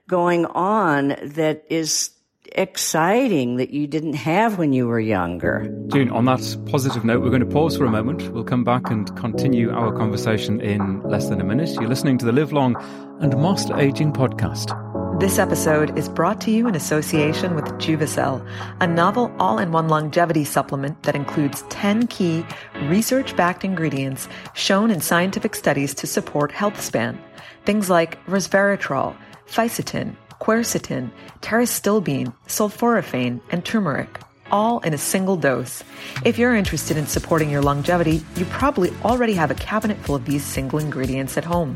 going 0.08 0.46
on 0.46 1.16
that 1.22 1.64
is 1.68 2.10
exciting 2.52 3.56
that 3.56 3.70
you 3.70 3.86
didn't 3.86 4.14
have 4.14 4.56
when 4.56 4.72
you 4.72 4.86
were 4.86 5.00
younger. 5.00 5.68
June, 5.88 6.10
on 6.10 6.26
that 6.26 6.56
positive 6.70 7.04
note, 7.04 7.22
we're 7.22 7.30
going 7.30 7.40
to 7.40 7.46
pause 7.46 7.76
for 7.76 7.84
a 7.84 7.90
moment. 7.90 8.32
We'll 8.32 8.44
come 8.44 8.64
back 8.64 8.90
and 8.90 9.14
continue 9.16 9.70
our 9.70 9.92
conversation 9.92 10.60
in 10.60 11.02
less 11.02 11.28
than 11.28 11.40
a 11.40 11.44
minute. 11.44 11.70
You're 11.74 11.88
listening 11.88 12.18
to 12.18 12.26
the 12.26 12.32
Live 12.32 12.52
Long 12.52 12.76
and 13.20 13.36
Master 13.36 13.76
Aging 13.78 14.12
podcast. 14.12 14.85
This 15.18 15.38
episode 15.38 15.96
is 15.96 16.10
brought 16.10 16.42
to 16.42 16.50
you 16.50 16.68
in 16.68 16.74
association 16.74 17.54
with 17.54 17.64
Juvicel, 17.78 18.46
a 18.82 18.86
novel 18.86 19.34
all-in-one 19.38 19.88
longevity 19.88 20.44
supplement 20.44 21.04
that 21.04 21.16
includes 21.16 21.62
10 21.70 22.08
key 22.08 22.44
research-backed 22.82 23.64
ingredients 23.64 24.28
shown 24.52 24.90
in 24.90 25.00
scientific 25.00 25.54
studies 25.54 25.94
to 25.94 26.06
support 26.06 26.52
health 26.52 26.78
span. 26.82 27.18
Things 27.64 27.88
like 27.88 28.22
resveratrol, 28.26 29.16
fisetin, 29.46 30.16
quercetin, 30.38 31.10
pterostilbene, 31.40 32.34
sulforaphane, 32.46 33.40
and 33.48 33.64
turmeric, 33.64 34.20
all 34.50 34.80
in 34.80 34.92
a 34.92 34.98
single 34.98 35.36
dose. 35.36 35.82
If 36.26 36.36
you're 36.38 36.54
interested 36.54 36.98
in 36.98 37.06
supporting 37.06 37.48
your 37.48 37.62
longevity, 37.62 38.22
you 38.36 38.44
probably 38.44 38.92
already 39.02 39.32
have 39.32 39.50
a 39.50 39.54
cabinet 39.54 39.96
full 39.96 40.14
of 40.14 40.26
these 40.26 40.44
single 40.44 40.78
ingredients 40.78 41.38
at 41.38 41.44
home. 41.46 41.74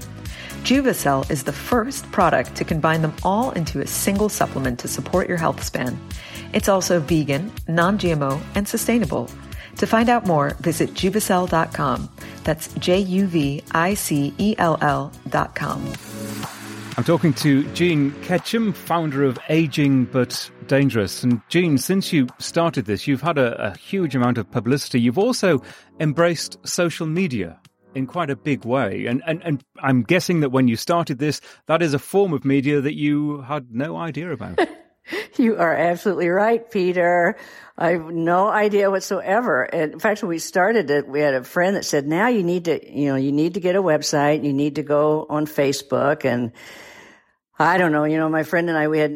Juvicel 0.60 1.28
is 1.30 1.44
the 1.44 1.52
first 1.54 2.10
product 2.12 2.54
to 2.56 2.66
combine 2.66 3.00
them 3.00 3.14
all 3.22 3.50
into 3.52 3.80
a 3.80 3.86
single 3.86 4.28
supplement 4.28 4.78
to 4.80 4.88
support 4.88 5.26
your 5.26 5.38
health 5.38 5.64
span. 5.64 5.98
It's 6.52 6.68
also 6.68 7.00
vegan, 7.00 7.50
non-GMO, 7.66 8.38
and 8.54 8.68
sustainable. 8.68 9.30
To 9.78 9.86
find 9.86 10.10
out 10.10 10.26
more, 10.26 10.50
visit 10.60 10.90
juvicel.com. 10.90 12.10
That's 12.44 12.74
J 12.74 12.98
U 12.98 13.26
V 13.26 13.62
I 13.70 13.94
C 13.94 14.34
E 14.36 14.54
L 14.58 15.10
dot 15.30 15.54
com. 15.54 15.82
I'm 16.98 17.04
talking 17.04 17.32
to 17.34 17.64
Jean 17.72 18.12
Ketchum, 18.20 18.74
founder 18.74 19.24
of 19.24 19.38
Aging 19.48 20.04
But 20.04 20.50
Dangerous. 20.66 21.22
And 21.22 21.40
Jean, 21.48 21.78
since 21.78 22.12
you 22.12 22.28
started 22.38 22.84
this, 22.84 23.06
you've 23.06 23.22
had 23.22 23.38
a, 23.38 23.68
a 23.68 23.76
huge 23.78 24.14
amount 24.14 24.36
of 24.36 24.50
publicity. 24.50 25.00
You've 25.00 25.16
also 25.16 25.62
embraced 26.00 26.58
social 26.68 27.06
media 27.06 27.58
in 27.94 28.06
quite 28.06 28.30
a 28.30 28.36
big 28.36 28.64
way. 28.64 29.06
And, 29.06 29.22
and, 29.26 29.42
and 29.42 29.64
I'm 29.82 30.02
guessing 30.02 30.40
that 30.40 30.50
when 30.50 30.68
you 30.68 30.76
started 30.76 31.18
this, 31.18 31.40
that 31.66 31.82
is 31.82 31.94
a 31.94 31.98
form 31.98 32.32
of 32.32 32.44
media 32.44 32.80
that 32.80 32.94
you 32.94 33.42
had 33.42 33.72
no 33.72 33.96
idea 33.96 34.30
about. 34.32 34.58
You 35.36 35.56
are 35.56 35.74
absolutely 35.74 36.28
right, 36.28 36.70
Peter. 36.70 37.36
I 37.76 37.92
have 37.92 38.04
no 38.12 38.48
idea 38.48 38.90
whatsoever. 38.90 39.64
In 39.64 39.98
fact, 39.98 40.22
when 40.22 40.28
we 40.28 40.38
started 40.38 40.90
it, 40.90 41.08
we 41.08 41.20
had 41.20 41.34
a 41.34 41.42
friend 41.42 41.76
that 41.76 41.84
said, 41.84 42.06
now 42.06 42.28
you 42.28 42.42
need 42.42 42.66
to, 42.66 42.92
you 42.92 43.08
know, 43.08 43.16
you 43.16 43.32
need 43.32 43.54
to 43.54 43.60
get 43.60 43.74
a 43.74 43.82
website. 43.82 44.44
You 44.44 44.52
need 44.52 44.76
to 44.76 44.82
go 44.82 45.26
on 45.28 45.46
Facebook. 45.46 46.24
And 46.24 46.52
I 47.60 47.76
don't 47.76 47.92
know. 47.92 48.04
You 48.04 48.16
know, 48.16 48.30
my 48.30 48.42
friend 48.42 48.70
and 48.70 48.78
I, 48.78 48.88
we 48.88 48.98
had 49.00 49.10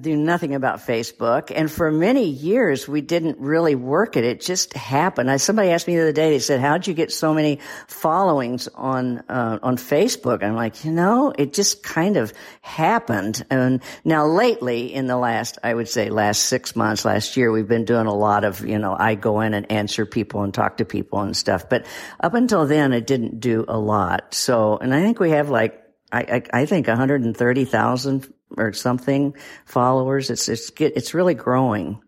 do 0.00 0.16
nothing 0.16 0.54
about 0.54 0.78
Facebook. 0.78 1.52
And 1.54 1.70
for 1.70 1.92
many 1.92 2.24
years, 2.24 2.88
we 2.88 3.02
didn't 3.02 3.38
really 3.38 3.74
work 3.74 4.16
it. 4.16 4.24
It 4.24 4.40
just 4.40 4.72
happened. 4.72 5.30
I, 5.30 5.36
somebody 5.36 5.68
asked 5.68 5.86
me 5.86 5.96
the 5.96 6.02
other 6.04 6.12
day, 6.12 6.30
they 6.30 6.38
said, 6.38 6.60
how'd 6.60 6.86
you 6.86 6.94
get 6.94 7.12
so 7.12 7.34
many 7.34 7.58
followings 7.88 8.68
on, 8.68 9.18
uh, 9.28 9.58
on 9.62 9.76
Facebook? 9.76 10.42
I'm 10.42 10.54
like, 10.54 10.82
you 10.82 10.92
know, 10.92 11.34
it 11.36 11.52
just 11.52 11.82
kind 11.82 12.16
of 12.16 12.32
happened. 12.62 13.44
And 13.50 13.82
now 14.02 14.26
lately, 14.26 14.94
in 14.94 15.06
the 15.06 15.18
last, 15.18 15.58
I 15.62 15.74
would 15.74 15.88
say 15.88 16.08
last 16.08 16.44
six 16.44 16.74
months, 16.74 17.04
last 17.04 17.36
year, 17.36 17.52
we've 17.52 17.68
been 17.68 17.84
doing 17.84 18.06
a 18.06 18.14
lot 18.14 18.44
of, 18.44 18.66
you 18.66 18.78
know, 18.78 18.96
I 18.98 19.14
go 19.14 19.42
in 19.42 19.52
and 19.52 19.70
answer 19.70 20.06
people 20.06 20.42
and 20.42 20.54
talk 20.54 20.78
to 20.78 20.86
people 20.86 21.20
and 21.20 21.36
stuff. 21.36 21.68
But 21.68 21.84
up 22.18 22.32
until 22.32 22.66
then, 22.66 22.94
it 22.94 23.06
didn't 23.06 23.40
do 23.40 23.66
a 23.68 23.78
lot. 23.78 24.32
So, 24.32 24.78
and 24.78 24.94
I 24.94 25.02
think 25.02 25.20
we 25.20 25.32
have 25.32 25.50
like, 25.50 25.84
I, 26.12 26.42
I, 26.52 26.62
I 26.62 26.66
think 26.66 26.86
130,000 26.86 28.34
or 28.56 28.72
something 28.72 29.34
followers. 29.64 30.30
It's, 30.30 30.48
it's, 30.48 30.70
it's 30.78 31.14
really 31.14 31.34
growing. 31.34 32.00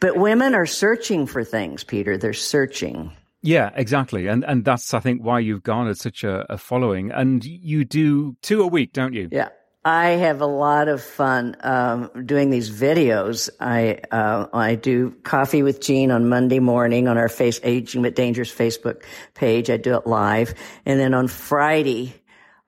But 0.00 0.16
women 0.16 0.54
are 0.54 0.66
searching 0.66 1.26
for 1.26 1.44
things, 1.44 1.84
Peter. 1.84 2.16
They're 2.16 2.32
searching. 2.32 3.12
Yeah, 3.42 3.70
exactly. 3.74 4.26
And 4.26 4.44
and 4.44 4.64
that's 4.64 4.92
I 4.92 5.00
think 5.00 5.22
why 5.22 5.40
you've 5.40 5.62
garnered 5.62 5.98
such 5.98 6.24
a, 6.24 6.52
a 6.52 6.58
following. 6.58 7.10
And 7.10 7.44
you 7.44 7.84
do 7.84 8.36
two 8.42 8.62
a 8.62 8.66
week, 8.66 8.92
don't 8.92 9.14
you? 9.14 9.28
Yeah. 9.30 9.48
I 9.82 10.10
have 10.10 10.42
a 10.42 10.46
lot 10.46 10.88
of 10.88 11.02
fun 11.02 11.56
um, 11.60 12.10
doing 12.26 12.50
these 12.50 12.70
videos. 12.70 13.48
I 13.60 14.00
uh, 14.10 14.46
I 14.52 14.74
do 14.74 15.12
coffee 15.22 15.62
with 15.62 15.80
Jean 15.80 16.10
on 16.10 16.28
Monday 16.28 16.58
morning 16.58 17.08
on 17.08 17.16
our 17.16 17.30
face 17.30 17.58
aging 17.62 18.02
but 18.02 18.14
dangerous 18.14 18.54
Facebook 18.54 19.04
page. 19.32 19.70
I 19.70 19.78
do 19.78 19.96
it 19.96 20.06
live, 20.06 20.52
and 20.84 21.00
then 21.00 21.14
on 21.14 21.28
Friday 21.28 22.19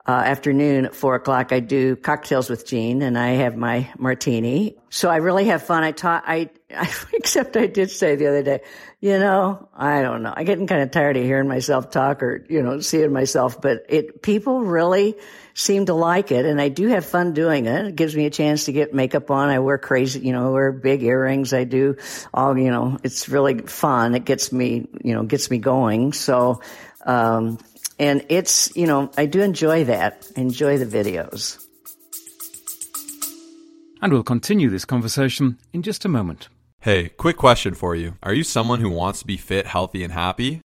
uh, 0.05 0.11
afternoon 0.11 0.85
at 0.85 0.95
four 0.95 1.15
o'clock, 1.15 1.53
I 1.53 1.61
do 1.61 1.95
cocktails 1.95 2.49
with 2.49 2.67
Jean 2.67 3.01
and 3.01 3.17
I 3.17 3.29
have 3.29 3.55
my 3.55 3.89
martini. 3.97 4.75
So 4.89 5.09
I 5.09 5.17
really 5.17 5.45
have 5.45 5.63
fun. 5.63 5.83
I 5.83 5.91
taught, 5.93 6.25
I, 6.27 6.49
I, 6.75 6.93
except 7.13 7.55
I 7.55 7.67
did 7.67 7.89
say 7.89 8.17
the 8.17 8.27
other 8.27 8.43
day, 8.43 8.61
you 8.99 9.17
know, 9.17 9.69
I 9.73 10.01
don't 10.01 10.21
know. 10.21 10.33
I'm 10.35 10.45
getting 10.45 10.67
kind 10.67 10.81
of 10.81 10.91
tired 10.91 11.15
of 11.15 11.23
hearing 11.23 11.47
myself 11.47 11.89
talk 11.89 12.21
or, 12.21 12.45
you 12.49 12.61
know, 12.61 12.81
seeing 12.81 13.13
myself, 13.13 13.61
but 13.61 13.85
it, 13.87 14.21
people 14.21 14.63
really 14.63 15.15
seem 15.53 15.85
to 15.85 15.93
like 15.93 16.33
it 16.33 16.45
and 16.45 16.59
I 16.59 16.67
do 16.67 16.87
have 16.87 17.05
fun 17.05 17.31
doing 17.31 17.65
it. 17.65 17.85
It 17.85 17.95
gives 17.95 18.13
me 18.13 18.25
a 18.25 18.29
chance 18.29 18.65
to 18.65 18.73
get 18.73 18.93
makeup 18.93 19.31
on. 19.31 19.49
I 19.49 19.59
wear 19.59 19.77
crazy, 19.77 20.19
you 20.19 20.33
know, 20.33 20.51
wear 20.51 20.73
big 20.73 21.01
earrings. 21.03 21.53
I 21.53 21.63
do 21.63 21.95
all, 22.33 22.57
you 22.57 22.71
know, 22.71 22.97
it's 23.03 23.29
really 23.29 23.59
fun. 23.59 24.15
It 24.15 24.25
gets 24.25 24.51
me, 24.51 24.85
you 25.01 25.13
know, 25.13 25.23
gets 25.23 25.49
me 25.49 25.59
going. 25.59 26.11
So, 26.11 26.61
um, 27.05 27.57
and 28.03 28.25
it's, 28.27 28.75
you 28.75 28.85
know, 28.85 29.09
I 29.17 29.25
do 29.25 29.41
enjoy 29.41 29.85
that. 29.85 30.27
I 30.35 30.41
enjoy 30.41 30.77
the 30.77 30.85
videos. 30.85 31.65
And 34.01 34.11
we'll 34.11 34.23
continue 34.23 34.69
this 34.69 34.83
conversation 34.83 35.57
in 35.71 35.83
just 35.83 36.03
a 36.03 36.09
moment. 36.09 36.49
Hey, 36.81 37.07
quick 37.07 37.37
question 37.37 37.73
for 37.73 37.95
you. 37.95 38.15
Are 38.21 38.33
you 38.33 38.43
someone 38.43 38.81
who 38.81 38.89
wants 38.89 39.19
to 39.19 39.25
be 39.25 39.37
fit, 39.37 39.67
healthy, 39.67 40.03
and 40.03 40.11
happy? 40.11 40.59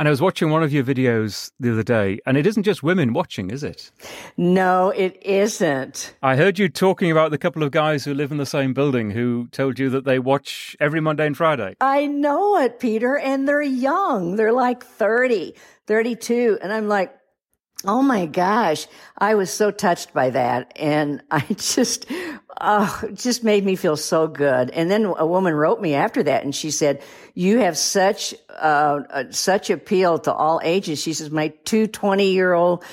And 0.00 0.08
I 0.08 0.10
was 0.10 0.22
watching 0.22 0.48
one 0.48 0.62
of 0.62 0.72
your 0.72 0.82
videos 0.82 1.52
the 1.60 1.72
other 1.72 1.82
day, 1.82 2.20
and 2.24 2.38
it 2.38 2.46
isn't 2.46 2.62
just 2.62 2.82
women 2.82 3.12
watching, 3.12 3.50
is 3.50 3.62
it? 3.62 3.90
No, 4.38 4.88
it 4.96 5.18
isn't. 5.20 6.14
I 6.22 6.36
heard 6.36 6.58
you 6.58 6.70
talking 6.70 7.10
about 7.10 7.32
the 7.32 7.36
couple 7.36 7.62
of 7.62 7.70
guys 7.70 8.06
who 8.06 8.14
live 8.14 8.32
in 8.32 8.38
the 8.38 8.46
same 8.46 8.72
building 8.72 9.10
who 9.10 9.48
told 9.48 9.78
you 9.78 9.90
that 9.90 10.06
they 10.06 10.18
watch 10.18 10.74
every 10.80 11.02
Monday 11.02 11.26
and 11.26 11.36
Friday. 11.36 11.76
I 11.82 12.06
know 12.06 12.56
it, 12.56 12.80
Peter, 12.80 13.18
and 13.18 13.46
they're 13.46 13.60
young. 13.60 14.36
They're 14.36 14.54
like 14.54 14.82
30, 14.82 15.54
32. 15.86 16.58
And 16.62 16.72
I'm 16.72 16.88
like, 16.88 17.14
Oh 17.86 18.02
my 18.02 18.26
gosh. 18.26 18.86
I 19.16 19.34
was 19.36 19.50
so 19.50 19.70
touched 19.70 20.12
by 20.12 20.30
that. 20.30 20.72
And 20.76 21.22
I 21.30 21.40
just, 21.54 22.06
oh, 22.60 23.00
it 23.04 23.14
just 23.14 23.42
made 23.42 23.64
me 23.64 23.76
feel 23.76 23.96
so 23.96 24.26
good. 24.28 24.70
And 24.70 24.90
then 24.90 25.06
a 25.16 25.26
woman 25.26 25.54
wrote 25.54 25.80
me 25.80 25.94
after 25.94 26.22
that 26.22 26.44
and 26.44 26.54
she 26.54 26.70
said, 26.70 27.02
you 27.34 27.58
have 27.60 27.78
such, 27.78 28.34
uh, 28.50 29.24
such 29.30 29.70
appeal 29.70 30.18
to 30.20 30.32
all 30.32 30.60
ages. 30.62 31.00
She 31.00 31.14
says, 31.14 31.30
my 31.30 31.48
two 31.64 31.86
20 31.86 32.32
year 32.32 32.52
old 32.52 32.84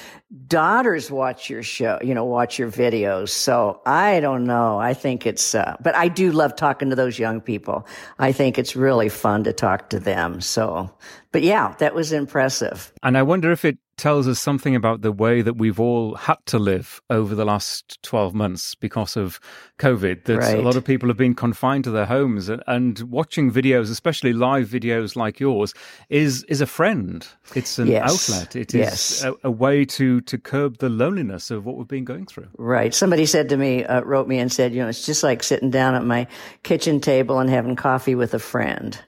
daughters 0.48 1.10
watch 1.10 1.50
your 1.50 1.64
show, 1.64 2.00
you 2.02 2.14
know, 2.14 2.26
watch 2.26 2.60
your 2.60 2.70
videos. 2.70 3.30
So 3.30 3.82
I 3.86 4.20
don't 4.20 4.46
know. 4.46 4.78
I 4.78 4.94
think 4.94 5.26
it's, 5.26 5.56
uh, 5.56 5.76
but 5.82 5.96
I 5.96 6.08
do 6.08 6.32
love 6.32 6.56
talking 6.56 6.90
to 6.92 6.96
those 6.96 7.18
young 7.18 7.42
people. 7.42 7.88
I 8.20 8.32
think 8.32 8.58
it's 8.58 8.76
really 8.76 9.10
fun 9.10 9.46
to 9.46 9.54
talk 9.54 9.90
to 9.90 10.00
them. 10.00 10.40
So, 10.40 10.94
but 11.32 11.44
yeah, 11.44 11.76
that 11.80 11.96
was 11.96 12.12
impressive. 12.14 12.94
And 13.04 13.18
I 13.18 13.24
wonder 13.24 13.52
if 13.52 13.66
it 13.66 13.78
tells 13.98 14.28
us 14.28 14.40
something 14.40 14.76
about 14.76 15.02
the 15.02 15.12
way 15.12 15.42
that 15.42 15.56
we've 15.56 15.80
all 15.80 16.16
had 16.16 16.38
to 16.46 16.60
live 16.60 17.02
over 17.10 17.34
the 17.34 17.46
last 17.46 18.02
12 18.04 18.34
months 18.34 18.76
because 18.76 19.18
of 19.18 19.40
COVID. 19.80 20.26
That 20.26 20.38
right. 20.38 20.58
a 20.58 20.62
lot 20.62 20.76
of 20.76 20.86
people 20.86 21.10
have 21.10 21.18
been 21.18 21.34
confined 21.34 21.84
to 21.86 21.92
their 21.92 22.06
homes 22.06 22.48
and, 22.48 22.64
and, 22.68 23.00
watching 23.02 23.52
videos, 23.52 23.90
especially 23.90 24.34
live 24.34 24.70
videos 24.70 25.16
like 25.16 25.40
yours, 25.40 25.74
is 26.10 26.44
is 26.44 26.62
a 26.62 26.68
friend. 26.68 27.28
It's 27.56 27.80
an 27.80 27.88
yes. 27.88 28.30
outlet. 28.30 28.56
It 28.56 28.76
is 28.76 28.80
yes. 28.80 29.24
a, 29.24 29.34
a, 29.44 29.52
way 29.52 29.86
to 29.86 30.22
to 30.22 30.38
curb 30.38 30.78
the 30.78 30.90
loneliness 30.90 31.50
of 31.50 31.66
what 31.66 31.78
we've 31.78 31.88
been 31.88 32.06
going 32.06 32.28
through. 32.28 32.48
Right. 32.58 32.94
Somebody 32.94 33.26
said 33.26 33.50
to 33.50 33.58
me, 33.58 33.84
uh, 33.84 34.02
wrote 34.02 34.28
me 34.28 34.38
and 34.38 34.52
said, 34.52 34.74
you 34.74 34.82
know, 34.82 34.88
it's 34.88 35.06
just 35.06 35.24
like 35.24 35.42
sitting 35.42 35.72
down 35.72 35.96
at 35.96 36.06
my 36.06 36.28
kitchen 36.64 37.00
table 37.00 37.40
and 37.40 37.50
having 37.50 37.76
coffee 37.76 38.16
with 38.16 38.34
a 38.34 38.40
friend. 38.40 39.00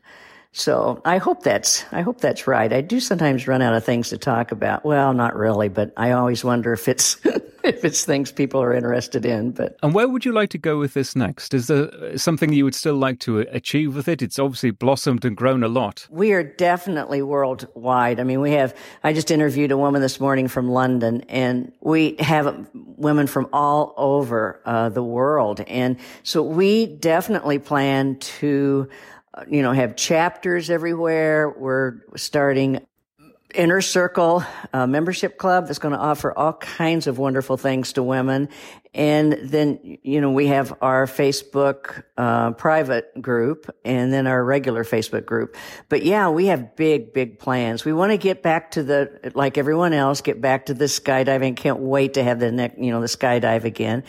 So 0.52 1.02
I 1.06 1.20
hope 1.20 1.44
that's 1.44 1.86
I 1.92 2.02
hope 2.02 2.22
that's 2.22 2.48
right. 2.48 2.72
I 2.72 2.82
do 2.82 3.00
sometimes 3.00 3.48
run 3.48 3.62
out 3.62 3.76
of 3.76 3.86
things 3.86 4.10
to 4.10 4.18
talk 4.18 4.52
about. 4.52 4.84
Well, 4.84 5.14
not 5.14 5.36
really, 5.36 5.70
but 5.70 5.94
I 5.96 6.12
always 6.12 6.44
wonder 6.44 6.74
if 6.74 6.88
it's 6.88 7.18
if 7.64 7.86
it's 7.86 8.04
things 8.04 8.32
people 8.32 8.60
are 8.62 8.74
interested 8.74 9.28
in. 9.28 9.52
But 9.52 9.78
and 9.84 9.94
where 9.94 10.10
would 10.10 10.26
you 10.26 10.32
like 10.32 10.50
to 10.50 10.58
go 10.58 10.80
with 10.80 10.96
this 10.96 11.16
next? 11.16 11.54
Is 11.54 11.68
there 11.68 12.18
something 12.18 12.52
you 12.52 12.64
would 12.64 12.74
still 12.74 12.96
like 12.96 13.20
to 13.22 13.40
achieve 13.40 13.96
with 13.96 14.08
it? 14.08 14.24
It's 14.24 14.40
obviously 14.40 14.72
blossomed 14.72 15.24
and 15.24 15.38
grown 15.38 15.64
a 15.64 15.68
lot. 15.68 16.08
We 16.10 16.32
are 16.34 16.44
definitely 16.44 17.22
worldwide. 17.22 18.20
I 18.20 18.24
mean, 18.24 18.42
we 18.42 18.52
have. 18.54 18.76
I 19.04 19.14
just 19.14 19.30
interviewed 19.30 19.72
a 19.72 19.78
woman 19.78 20.02
this 20.02 20.20
morning 20.20 20.48
from 20.48 20.68
London, 20.68 21.22
and 21.30 21.72
we 21.82 22.16
have 22.20 22.68
women 22.74 23.28
from 23.28 23.48
all 23.54 23.94
over 23.98 24.62
uh, 24.66 24.90
the 24.90 25.04
world, 25.04 25.62
and 25.62 25.98
so 26.24 26.42
we 26.42 26.88
definitely 26.88 27.60
plan 27.60 28.18
to 28.18 28.90
you 29.48 29.62
know, 29.62 29.72
have 29.72 29.96
chapters 29.96 30.70
everywhere. 30.70 31.50
We're 31.50 32.00
starting 32.16 32.86
Inner 33.56 33.82
Circle 33.82 34.44
uh, 34.74 34.86
membership 34.86 35.38
club 35.38 35.68
that's 35.68 35.80
going 35.80 35.94
to 35.94 36.00
offer 36.00 36.32
all 36.38 36.54
kinds 36.54 37.08
of 37.08 37.18
wonderful 37.18 37.58
things 37.58 37.94
to 37.94 38.04
women. 38.04 38.50
And 38.94 39.34
then, 39.44 40.00
you 40.04 40.20
know, 40.20 40.32
we 40.32 40.48
have 40.48 40.74
our 40.82 41.06
Facebook 41.06 42.04
uh, 42.18 42.52
private 42.52 43.22
group 43.22 43.70
and 43.86 44.12
then 44.12 44.26
our 44.28 44.44
regular 44.44 44.84
Facebook 44.84 45.26
group. 45.26 45.56
But 45.90 46.04
yeah, 46.04 46.30
we 46.30 46.48
have 46.48 46.76
big, 46.76 47.14
big 47.14 47.40
plans. 47.40 47.86
We 47.86 47.94
want 47.94 48.12
to 48.12 48.18
get 48.18 48.42
back 48.42 48.72
to 48.72 48.84
the, 48.84 49.32
like 49.36 49.58
everyone 49.58 49.94
else, 49.94 50.22
get 50.22 50.42
back 50.42 50.68
to 50.68 50.74
the 50.74 50.86
skydiving. 50.86 51.56
Can't 51.56 51.80
wait 51.80 52.16
to 52.16 52.24
have 52.24 52.40
the 52.40 52.52
next, 52.52 52.80
you 52.80 52.92
know, 52.92 53.02
the 53.02 53.08
skydive 53.08 53.64
again 53.64 54.04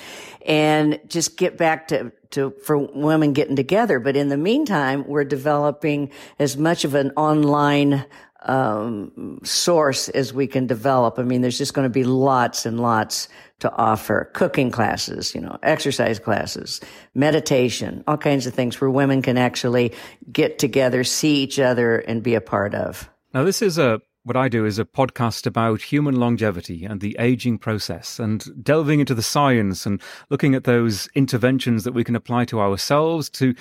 and 0.46 0.98
just 1.06 1.36
get 1.36 1.58
back 1.58 1.88
to, 1.88 2.12
to, 2.30 2.50
for 2.64 2.78
women 2.78 3.32
getting 3.32 3.56
together. 3.56 4.00
But 4.00 4.16
in 4.16 4.28
the 4.28 4.38
meantime, 4.38 5.06
we're 5.06 5.24
developing 5.24 6.10
as 6.38 6.56
much 6.56 6.84
of 6.84 6.94
an 6.94 7.10
online 7.16 8.06
um, 8.42 9.40
source 9.42 10.08
as 10.10 10.32
we 10.32 10.46
can 10.46 10.66
develop. 10.66 11.18
I 11.18 11.22
mean, 11.22 11.40
there's 11.40 11.58
just 11.58 11.74
going 11.74 11.84
to 11.84 11.90
be 11.90 12.04
lots 12.04 12.66
and 12.66 12.80
lots 12.80 13.28
to 13.60 13.70
offer 13.74 14.30
cooking 14.32 14.70
classes, 14.70 15.34
you 15.34 15.40
know, 15.40 15.58
exercise 15.62 16.18
classes, 16.18 16.80
meditation, 17.14 18.02
all 18.06 18.16
kinds 18.16 18.46
of 18.46 18.54
things 18.54 18.80
where 18.80 18.90
women 18.90 19.22
can 19.22 19.36
actually 19.36 19.92
get 20.32 20.58
together, 20.58 21.04
see 21.04 21.42
each 21.42 21.58
other 21.58 21.98
and 21.98 22.22
be 22.22 22.34
a 22.34 22.40
part 22.40 22.74
of. 22.74 23.08
Now, 23.34 23.44
this 23.44 23.62
is 23.62 23.78
a 23.78 24.00
what 24.22 24.36
I 24.36 24.48
do 24.48 24.66
is 24.66 24.78
a 24.78 24.84
podcast 24.84 25.46
about 25.46 25.80
human 25.80 26.14
longevity 26.20 26.84
and 26.84 27.00
the 27.00 27.16
aging 27.18 27.58
process 27.58 28.18
and 28.18 28.44
delving 28.62 29.00
into 29.00 29.14
the 29.14 29.22
science 29.22 29.86
and 29.86 30.00
looking 30.28 30.54
at 30.54 30.64
those 30.64 31.08
interventions 31.14 31.84
that 31.84 31.94
we 31.94 32.04
can 32.04 32.14
apply 32.14 32.44
to 32.46 32.60
ourselves 32.60 33.30
to 33.30 33.54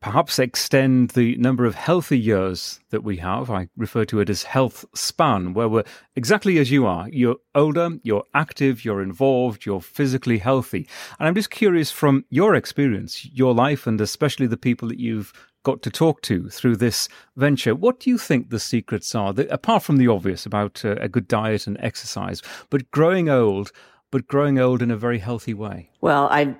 perhaps 0.00 0.38
extend 0.38 1.10
the 1.10 1.36
number 1.36 1.64
of 1.64 1.74
healthy 1.74 2.18
years 2.18 2.80
that 2.90 3.02
we 3.02 3.16
have. 3.18 3.50
I 3.50 3.68
refer 3.76 4.04
to 4.06 4.20
it 4.20 4.30
as 4.30 4.42
health 4.42 4.84
span, 4.94 5.54
where 5.54 5.68
we're 5.68 5.84
exactly 6.16 6.58
as 6.58 6.70
you 6.70 6.86
are. 6.86 7.08
You're 7.08 7.36
older, 7.54 7.90
you're 8.02 8.24
active, 8.34 8.84
you're 8.84 9.02
involved, 9.02 9.64
you're 9.64 9.80
physically 9.80 10.38
healthy. 10.38 10.88
And 11.18 11.26
I'm 11.26 11.34
just 11.34 11.50
curious 11.50 11.90
from 11.90 12.24
your 12.30 12.54
experience, 12.54 13.24
your 13.32 13.54
life, 13.54 13.86
and 13.86 14.00
especially 14.00 14.46
the 14.46 14.56
people 14.56 14.88
that 14.88 15.00
you've 15.00 15.32
got 15.64 15.82
to 15.82 15.90
talk 15.90 16.20
to 16.22 16.48
through 16.50 16.76
this 16.76 17.08
venture. 17.36 17.74
What 17.74 17.98
do 17.98 18.10
you 18.10 18.18
think 18.18 18.50
the 18.50 18.60
secrets 18.60 19.14
are, 19.14 19.32
the, 19.32 19.52
apart 19.52 19.82
from 19.82 19.96
the 19.96 20.08
obvious 20.08 20.46
about 20.46 20.84
uh, 20.84 20.96
a 21.00 21.08
good 21.08 21.26
diet 21.26 21.66
and 21.66 21.76
exercise, 21.80 22.42
but 22.70 22.90
growing 22.90 23.28
old? 23.28 23.72
But 24.14 24.28
growing 24.28 24.60
old 24.60 24.80
in 24.80 24.92
a 24.92 24.96
very 24.96 25.18
healthy 25.18 25.54
way. 25.54 25.90
Well, 26.00 26.28
I, 26.30 26.54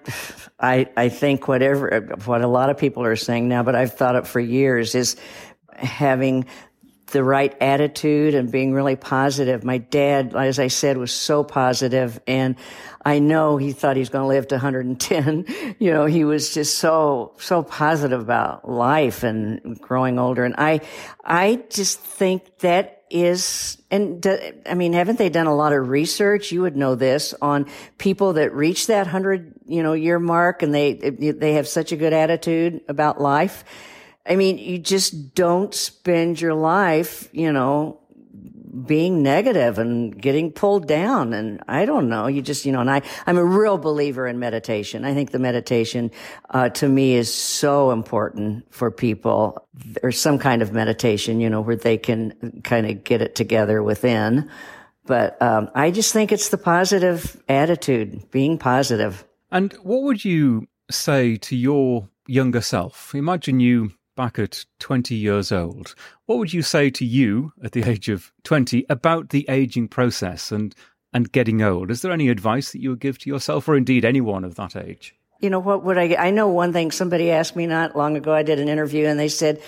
I, 0.59 0.89
I 0.97 1.09
think 1.09 1.47
whatever 1.47 2.17
what 2.25 2.43
a 2.43 2.49
lot 2.49 2.69
of 2.69 2.77
people 2.77 3.05
are 3.05 3.15
saying 3.15 3.47
now, 3.47 3.63
but 3.63 3.77
I've 3.77 3.95
thought 3.95 4.17
it 4.17 4.27
for 4.27 4.41
years 4.41 4.97
is 4.97 5.15
having 5.77 6.47
the 7.09 7.23
right 7.23 7.55
attitude 7.61 8.35
and 8.35 8.51
being 8.51 8.73
really 8.73 8.97
positive. 8.97 9.65
My 9.65 9.79
dad, 9.79 10.35
as 10.35 10.59
I 10.59 10.69
said, 10.69 10.97
was 10.97 11.13
so 11.13 11.45
positive 11.45 12.21
and 12.27 12.57
I 13.05 13.19
know 13.19 13.59
he 13.59 13.73
thought 13.73 13.97
he 13.97 14.01
was 14.01 14.09
going 14.09 14.23
to 14.23 14.29
live 14.29 14.49
to 14.49 14.55
110. 14.57 15.47
You 15.79 15.93
know, 15.93 16.07
he 16.07 16.25
was 16.25 16.55
just 16.55 16.79
so, 16.79 17.35
so 17.39 17.63
positive 17.63 18.21
about 18.21 18.69
life 18.69 19.23
and 19.23 19.79
growing 19.81 20.19
older. 20.19 20.45
And 20.45 20.55
I, 20.57 20.81
I 21.25 21.63
just 21.69 22.01
think 22.01 22.59
that 22.61 23.03
is, 23.11 23.83
and 23.91 24.25
I 24.65 24.75
mean, 24.75 24.93
haven't 24.93 25.19
they 25.19 25.29
done 25.29 25.47
a 25.47 25.55
lot 25.55 25.73
of 25.73 25.89
research? 25.89 26.53
You 26.53 26.63
would 26.63 26.77
know 26.77 26.95
this 26.95 27.35
on 27.43 27.67
people 27.99 28.35
that 28.35 28.55
reach 28.55 28.87
that 28.87 29.07
hundred, 29.07 29.55
you 29.67 29.83
know, 29.83 29.93
year 29.93 30.19
mark 30.19 30.63
and 30.63 30.75
they, 30.75 30.95
they 30.95 31.55
have 31.55 31.69
such 31.69 31.93
a 31.93 31.97
good 31.97 32.13
attitude 32.13 32.81
about 32.89 33.21
life. 33.21 33.65
I 34.27 34.37
mean, 34.37 34.59
you 34.59 34.79
just 34.79 35.35
don't 35.35 35.75
spend 35.75 36.41
your 36.41 36.55
life, 36.55 37.29
you 37.33 37.53
know, 37.53 38.01
being 38.87 39.23
negative 39.23 39.79
and 39.79 40.21
getting 40.21 40.51
pulled 40.51 40.89
down. 40.89 41.33
And 41.33 41.63
I 41.69 41.85
don't 41.85 42.09
know. 42.09 42.27
You 42.27 42.43
just, 42.43 42.67
you 42.67 42.73
know, 42.73 42.81
and 42.81 42.91
I, 42.91 43.03
I'm 43.27 43.39
a 43.39 43.45
real 43.45 43.79
believer 43.79 44.27
in 44.27 44.39
meditation. 44.39 45.05
I 45.05 45.15
think 45.15 45.31
the 45.31 45.39
meditation, 45.39 46.11
uh, 46.51 46.71
to 46.71 46.89
me 46.89 47.15
is 47.15 47.33
so 47.33 47.93
important 47.93 48.67
for 48.73 48.91
people 48.91 49.69
or 50.03 50.11
some 50.11 50.39
kind 50.39 50.61
of 50.61 50.73
meditation, 50.73 51.41
you 51.41 51.49
know, 51.49 51.61
where 51.61 51.77
they 51.77 51.99
can 51.99 52.63
kind 52.65 52.87
of 52.87 53.05
get 53.05 53.23
it 53.23 53.35
together 53.35 53.83
within. 53.83 54.51
But, 55.07 55.41
um, 55.41 55.71
I 55.75 55.91
just 55.91 56.13
think 56.13 56.33
it's 56.33 56.49
the 56.49 56.59
positive 56.59 57.41
attitude, 57.49 58.31
being 58.31 58.59
positive. 58.59 59.25
And 59.53 59.73
what 59.85 60.03
would 60.03 60.25
you 60.25 60.67
say 60.91 61.37
to 61.37 61.55
your 61.55 62.09
younger 62.27 62.63
self? 62.63 63.15
Imagine 63.15 63.61
you 63.61 63.93
back 64.15 64.39
at 64.39 64.65
20 64.81 65.15
years 65.15 65.53
old, 65.53 65.95
what 66.27 66.39
would 66.39 66.53
you 66.53 66.63
say 66.63 66.91
to 66.91 67.05
you 67.05 67.53
at 67.63 67.73
the 67.73 67.83
age 67.89 68.09
of 68.09 68.33
20 68.45 68.85
about 68.89 69.31
the 69.31 69.47
aging 69.49 69.89
process 69.89 70.53
and, 70.53 70.75
and 71.13 71.33
getting 71.33 71.63
old? 71.63 71.91
Is 71.91 72.03
there 72.03 72.13
any 72.13 72.29
advice 72.29 72.73
that 72.73 72.81
you 72.81 72.91
would 72.91 73.01
give 73.01 73.19
to 73.19 73.31
yourself 73.31 73.69
or 73.69 73.77
indeed 73.77 74.05
anyone 74.05 74.45
of 74.45 74.55
that 74.57 74.77
age? 74.77 75.15
You 75.41 75.51
know, 75.51 75.59
what 75.59 75.85
would 75.85 75.99
I, 75.99 76.15
I 76.15 76.31
know 76.31 76.49
one 76.49 76.73
thing 76.73 76.91
somebody 76.91 77.31
asked 77.31 77.57
me 77.57 77.67
not 77.67 77.97
long 77.97 78.17
ago, 78.17 78.33
I 78.33 78.43
did 78.43 78.61
an 78.61 78.69
interview 78.69 79.07
and 79.07 79.19
they 79.19 79.29
said, 79.29 79.61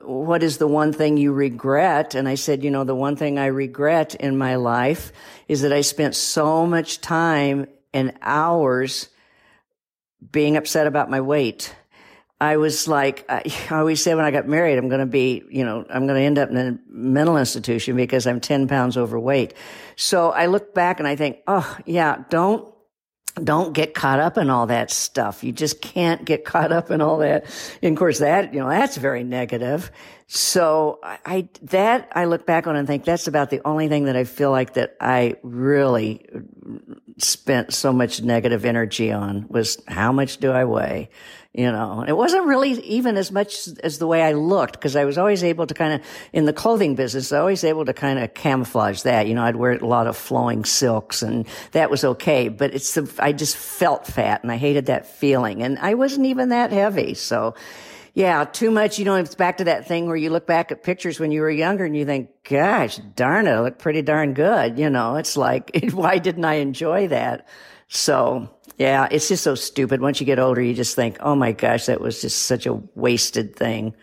what 0.00 0.42
is 0.42 0.58
the 0.58 0.66
one 0.66 0.92
thing 0.92 1.16
you 1.16 1.32
regret? 1.32 2.14
And 2.14 2.28
I 2.28 2.34
said, 2.34 2.62
you 2.62 2.70
know, 2.70 2.84
the 2.84 2.94
one 2.94 3.16
thing 3.16 3.38
I 3.38 3.46
regret 3.46 4.14
in 4.14 4.36
my 4.36 4.56
life 4.56 5.12
is 5.48 5.62
that 5.62 5.72
I 5.72 5.80
spent 5.80 6.14
so 6.14 6.66
much 6.66 7.00
time 7.00 7.66
and 7.92 8.12
hours 8.20 9.08
being 10.30 10.56
upset 10.56 10.86
about 10.86 11.10
my 11.10 11.20
weight 11.20 11.74
I 12.44 12.58
was 12.58 12.86
like, 12.86 13.24
I 13.30 13.42
always 13.70 14.02
say 14.02 14.14
when 14.14 14.26
I 14.26 14.30
got 14.30 14.46
married, 14.46 14.76
I'm 14.76 14.90
going 14.90 15.00
to 15.00 15.06
be, 15.06 15.42
you 15.48 15.64
know, 15.64 15.86
I'm 15.88 16.06
going 16.06 16.20
to 16.20 16.26
end 16.26 16.38
up 16.38 16.50
in 16.50 16.56
a 16.56 16.78
mental 16.88 17.38
institution 17.38 17.96
because 17.96 18.26
I'm 18.26 18.38
10 18.38 18.68
pounds 18.68 18.98
overweight. 18.98 19.54
So 19.96 20.30
I 20.30 20.46
look 20.46 20.74
back 20.74 20.98
and 20.98 21.08
I 21.08 21.16
think, 21.16 21.38
oh, 21.46 21.78
yeah, 21.86 22.24
don't, 22.28 22.70
don't 23.42 23.72
get 23.72 23.94
caught 23.94 24.20
up 24.20 24.36
in 24.36 24.50
all 24.50 24.66
that 24.66 24.90
stuff. 24.90 25.42
You 25.42 25.52
just 25.52 25.80
can't 25.80 26.22
get 26.24 26.44
caught 26.44 26.70
up 26.70 26.90
in 26.90 27.00
all 27.00 27.16
that. 27.18 27.46
And 27.82 27.94
of 27.94 27.98
course, 27.98 28.18
that, 28.18 28.52
you 28.52 28.60
know, 28.60 28.68
that's 28.68 28.98
very 28.98 29.24
negative. 29.24 29.90
So 30.26 31.00
I, 31.02 31.48
that 31.62 32.12
I 32.12 32.26
look 32.26 32.44
back 32.44 32.66
on 32.66 32.76
and 32.76 32.86
think 32.86 33.04
that's 33.04 33.26
about 33.26 33.48
the 33.48 33.62
only 33.64 33.88
thing 33.88 34.04
that 34.04 34.16
I 34.16 34.24
feel 34.24 34.50
like 34.50 34.74
that 34.74 34.96
I 35.00 35.36
really 35.42 36.26
spent 37.16 37.72
so 37.72 37.90
much 37.90 38.20
negative 38.20 38.66
energy 38.66 39.12
on 39.12 39.46
was 39.48 39.82
how 39.88 40.12
much 40.12 40.36
do 40.36 40.52
I 40.52 40.64
weigh? 40.64 41.08
You 41.54 41.70
know 41.70 42.04
it 42.06 42.12
wasn't 42.12 42.44
really 42.44 42.72
even 42.82 43.16
as 43.16 43.30
much 43.30 43.68
as 43.82 43.98
the 43.98 44.06
way 44.06 44.22
i 44.22 44.32
looked 44.32 44.72
because 44.72 44.96
i 44.96 45.04
was 45.04 45.16
always 45.16 45.44
able 45.44 45.66
to 45.66 45.74
kind 45.74 45.94
of 45.94 46.06
in 46.32 46.44
the 46.44 46.52
clothing 46.52 46.94
business 46.94 47.30
i 47.32 47.36
was 47.36 47.40
always 47.40 47.64
able 47.64 47.84
to 47.84 47.94
kind 47.94 48.18
of 48.18 48.34
camouflage 48.34 49.02
that 49.02 49.28
you 49.28 49.34
know 49.34 49.42
i'd 49.44 49.56
wear 49.56 49.72
a 49.72 49.86
lot 49.86 50.06
of 50.06 50.16
flowing 50.16 50.64
silks 50.64 51.22
and 51.22 51.46
that 51.72 51.90
was 51.90 52.04
okay 52.04 52.48
but 52.48 52.74
it's 52.74 52.98
i 53.18 53.32
just 53.32 53.56
felt 53.56 54.06
fat 54.06 54.42
and 54.42 54.50
i 54.50 54.56
hated 54.56 54.86
that 54.86 55.06
feeling 55.06 55.62
and 55.62 55.78
i 55.78 55.94
wasn't 55.94 56.26
even 56.26 56.48
that 56.48 56.72
heavy 56.72 57.14
so 57.14 57.54
yeah, 58.16 58.44
too 58.44 58.70
much. 58.70 59.00
You 59.00 59.04
know, 59.04 59.16
it's 59.16 59.34
back 59.34 59.56
to 59.56 59.64
that 59.64 59.88
thing 59.88 60.06
where 60.06 60.14
you 60.14 60.30
look 60.30 60.46
back 60.46 60.70
at 60.70 60.84
pictures 60.84 61.18
when 61.18 61.32
you 61.32 61.40
were 61.40 61.50
younger 61.50 61.84
and 61.84 61.96
you 61.96 62.04
think, 62.04 62.30
gosh, 62.48 62.98
darn 63.16 63.48
it, 63.48 63.50
I 63.50 63.60
look 63.60 63.78
pretty 63.78 64.02
darn 64.02 64.34
good. 64.34 64.78
You 64.78 64.88
know, 64.88 65.16
it's 65.16 65.36
like, 65.36 65.76
why 65.92 66.18
didn't 66.18 66.44
I 66.44 66.54
enjoy 66.54 67.08
that? 67.08 67.48
So 67.88 68.53
yeah, 68.78 69.08
it's 69.10 69.28
just 69.28 69.44
so 69.44 69.54
stupid. 69.54 70.00
Once 70.00 70.20
you 70.20 70.26
get 70.26 70.38
older, 70.38 70.60
you 70.60 70.74
just 70.74 70.96
think, 70.96 71.16
oh 71.20 71.34
my 71.34 71.52
gosh, 71.52 71.86
that 71.86 72.00
was 72.00 72.20
just 72.20 72.42
such 72.44 72.66
a 72.66 72.74
wasted 72.94 73.56
thing, 73.56 73.94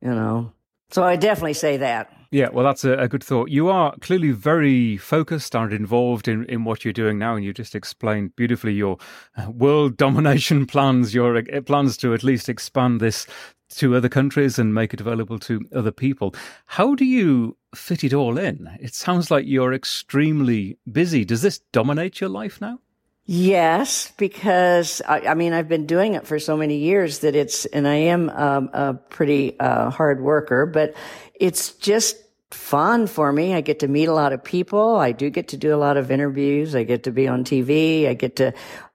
you 0.00 0.10
know? 0.10 0.52
So 0.90 1.02
I 1.02 1.16
definitely 1.16 1.54
say 1.54 1.78
that. 1.78 2.12
Yeah, 2.30 2.48
well, 2.50 2.64
that's 2.64 2.84
a, 2.84 2.94
a, 2.94 3.08
good 3.08 3.22
thought. 3.22 3.50
You 3.50 3.68
are 3.68 3.94
clearly 4.00 4.30
very 4.30 4.96
focused 4.96 5.54
and 5.54 5.70
involved 5.70 6.28
in, 6.28 6.44
in 6.46 6.64
what 6.64 6.82
you're 6.82 6.92
doing 6.92 7.18
now, 7.18 7.34
and 7.34 7.44
you 7.44 7.52
just 7.52 7.74
explained 7.74 8.36
beautifully 8.36 8.72
your 8.72 8.96
uh, 9.36 9.50
world 9.50 9.96
domination 9.98 10.66
plans, 10.66 11.14
your 11.14 11.36
uh, 11.36 11.60
plans 11.60 11.96
to 11.98 12.14
at 12.14 12.22
least 12.22 12.48
expand 12.48 13.00
this 13.00 13.26
to 13.70 13.96
other 13.96 14.08
countries 14.08 14.58
and 14.58 14.74
make 14.74 14.94
it 14.94 15.00
available 15.00 15.38
to 15.40 15.60
other 15.74 15.92
people. 15.92 16.34
How 16.66 16.94
do 16.94 17.04
you 17.04 17.56
fit 17.74 18.02
it 18.02 18.14
all 18.14 18.38
in? 18.38 18.68
It 18.80 18.94
sounds 18.94 19.30
like 19.30 19.44
you're 19.46 19.74
extremely 19.74 20.78
busy. 20.90 21.24
Does 21.26 21.42
this 21.42 21.60
dominate 21.72 22.20
your 22.20 22.30
life 22.30 22.60
now? 22.60 22.78
Yes, 23.24 24.12
because 24.16 25.00
I, 25.06 25.20
I, 25.20 25.34
mean 25.34 25.52
I've 25.52 25.68
been 25.68 25.86
doing 25.86 26.14
it 26.14 26.26
for 26.26 26.40
so 26.40 26.56
many 26.56 26.78
years 26.78 27.20
that 27.20 27.36
it's, 27.36 27.66
and 27.66 27.86
I 27.86 27.94
am 27.94 28.28
um, 28.30 28.70
a 28.72 28.94
pretty 28.94 29.58
uh, 29.60 29.90
hard 29.90 30.20
worker, 30.20 30.66
but 30.66 30.94
it's 31.34 31.72
just 31.74 32.16
fun 32.50 33.06
for 33.06 33.32
me. 33.32 33.54
I 33.54 33.60
get 33.60 33.80
to 33.80 33.88
meet 33.88 34.08
a 34.08 34.12
lot 34.12 34.32
of 34.32 34.42
people. 34.42 34.96
I 34.96 35.12
do 35.12 35.30
get 35.30 35.48
to 35.48 35.56
do 35.56 35.72
a 35.74 35.78
lot 35.78 35.96
of 35.96 36.10
interviews. 36.10 36.74
I 36.74 36.82
get 36.82 37.04
to 37.04 37.12
be 37.12 37.28
on 37.28 37.44
TV. 37.44 38.08
I 38.08 38.14
get 38.14 38.36
to 38.36 38.54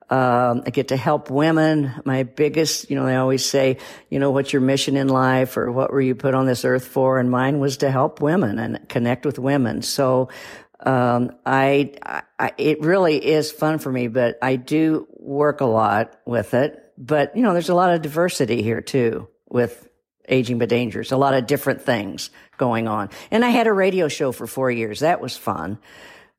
um, 0.09 0.63
I 0.65 0.69
get 0.69 0.87
to 0.89 0.97
help 0.97 1.29
women. 1.29 1.93
My 2.05 2.23
biggest, 2.23 2.89
you 2.89 2.95
know, 2.95 3.05
they 3.05 3.15
always 3.15 3.43
say, 3.45 3.77
you 4.09 4.19
know, 4.19 4.31
what's 4.31 4.53
your 4.53 4.61
mission 4.61 4.95
in 4.95 5.09
life 5.09 5.57
or 5.57 5.69
what 5.69 5.91
were 5.91 5.99
you 5.99 6.15
put 6.15 6.33
on 6.33 6.45
this 6.45 6.63
earth 6.63 6.87
for? 6.87 7.19
And 7.19 7.29
mine 7.29 7.59
was 7.59 7.77
to 7.77 7.91
help 7.91 8.21
women 8.21 8.57
and 8.57 8.87
connect 8.87 9.25
with 9.25 9.37
women. 9.37 9.81
So 9.81 10.29
um, 10.79 11.31
I, 11.45 12.23
I, 12.39 12.51
it 12.57 12.81
really 12.81 13.17
is 13.17 13.51
fun 13.51 13.79
for 13.79 13.91
me, 13.91 14.07
but 14.07 14.37
I 14.41 14.55
do 14.55 15.07
work 15.11 15.61
a 15.61 15.65
lot 15.65 16.19
with 16.25 16.53
it. 16.53 16.83
But, 16.97 17.35
you 17.35 17.43
know, 17.43 17.53
there's 17.53 17.69
a 17.69 17.75
lot 17.75 17.93
of 17.93 18.01
diversity 18.01 18.61
here 18.61 18.81
too 18.81 19.27
with 19.49 19.87
aging 20.27 20.59
but 20.59 20.69
dangerous, 20.69 21.11
a 21.11 21.17
lot 21.17 21.33
of 21.33 21.47
different 21.47 21.81
things 21.81 22.29
going 22.57 22.87
on. 22.87 23.09
And 23.31 23.45
I 23.45 23.49
had 23.49 23.67
a 23.67 23.73
radio 23.73 24.07
show 24.07 24.31
for 24.31 24.45
four 24.45 24.69
years. 24.69 24.99
That 24.99 25.21
was 25.21 25.37
fun 25.37 25.79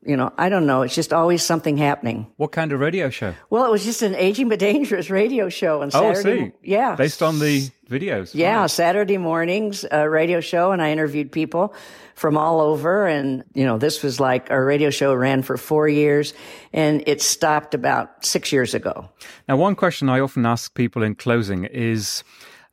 you 0.02 0.16
know, 0.16 0.32
I 0.38 0.48
don't 0.48 0.66
know. 0.66 0.82
It's 0.82 0.94
just 0.94 1.12
always 1.12 1.42
something 1.42 1.76
happening. 1.76 2.26
What 2.36 2.52
kind 2.52 2.72
of 2.72 2.80
radio 2.80 3.10
show? 3.10 3.34
Well, 3.50 3.64
it 3.64 3.70
was 3.70 3.84
just 3.84 4.02
an 4.02 4.14
aging 4.14 4.48
but 4.48 4.58
dangerous 4.58 5.10
radio 5.10 5.48
show 5.48 5.82
on 5.82 5.88
oh, 5.92 6.14
Saturday. 6.14 6.40
Oh, 6.40 6.46
see. 6.46 6.52
Yeah. 6.62 6.94
Based 6.94 7.22
on 7.22 7.40
the 7.40 7.68
videos. 7.88 8.32
Yeah, 8.32 8.60
right. 8.60 8.70
Saturday 8.70 9.18
mornings, 9.18 9.84
a 9.90 10.08
radio 10.08 10.40
show, 10.40 10.70
and 10.72 10.80
I 10.80 10.92
interviewed 10.92 11.32
people 11.32 11.74
from 12.14 12.36
all 12.36 12.60
over. 12.60 13.06
And, 13.06 13.44
you 13.54 13.64
know, 13.64 13.76
this 13.78 14.02
was 14.02 14.20
like 14.20 14.50
our 14.50 14.64
radio 14.64 14.90
show 14.90 15.14
ran 15.14 15.42
for 15.42 15.56
four 15.56 15.88
years 15.88 16.32
and 16.72 17.02
it 17.06 17.20
stopped 17.20 17.74
about 17.74 18.24
six 18.24 18.52
years 18.52 18.74
ago. 18.74 19.08
Now, 19.48 19.56
one 19.56 19.74
question 19.74 20.08
I 20.08 20.20
often 20.20 20.46
ask 20.46 20.74
people 20.74 21.02
in 21.02 21.16
closing 21.16 21.64
is, 21.64 22.22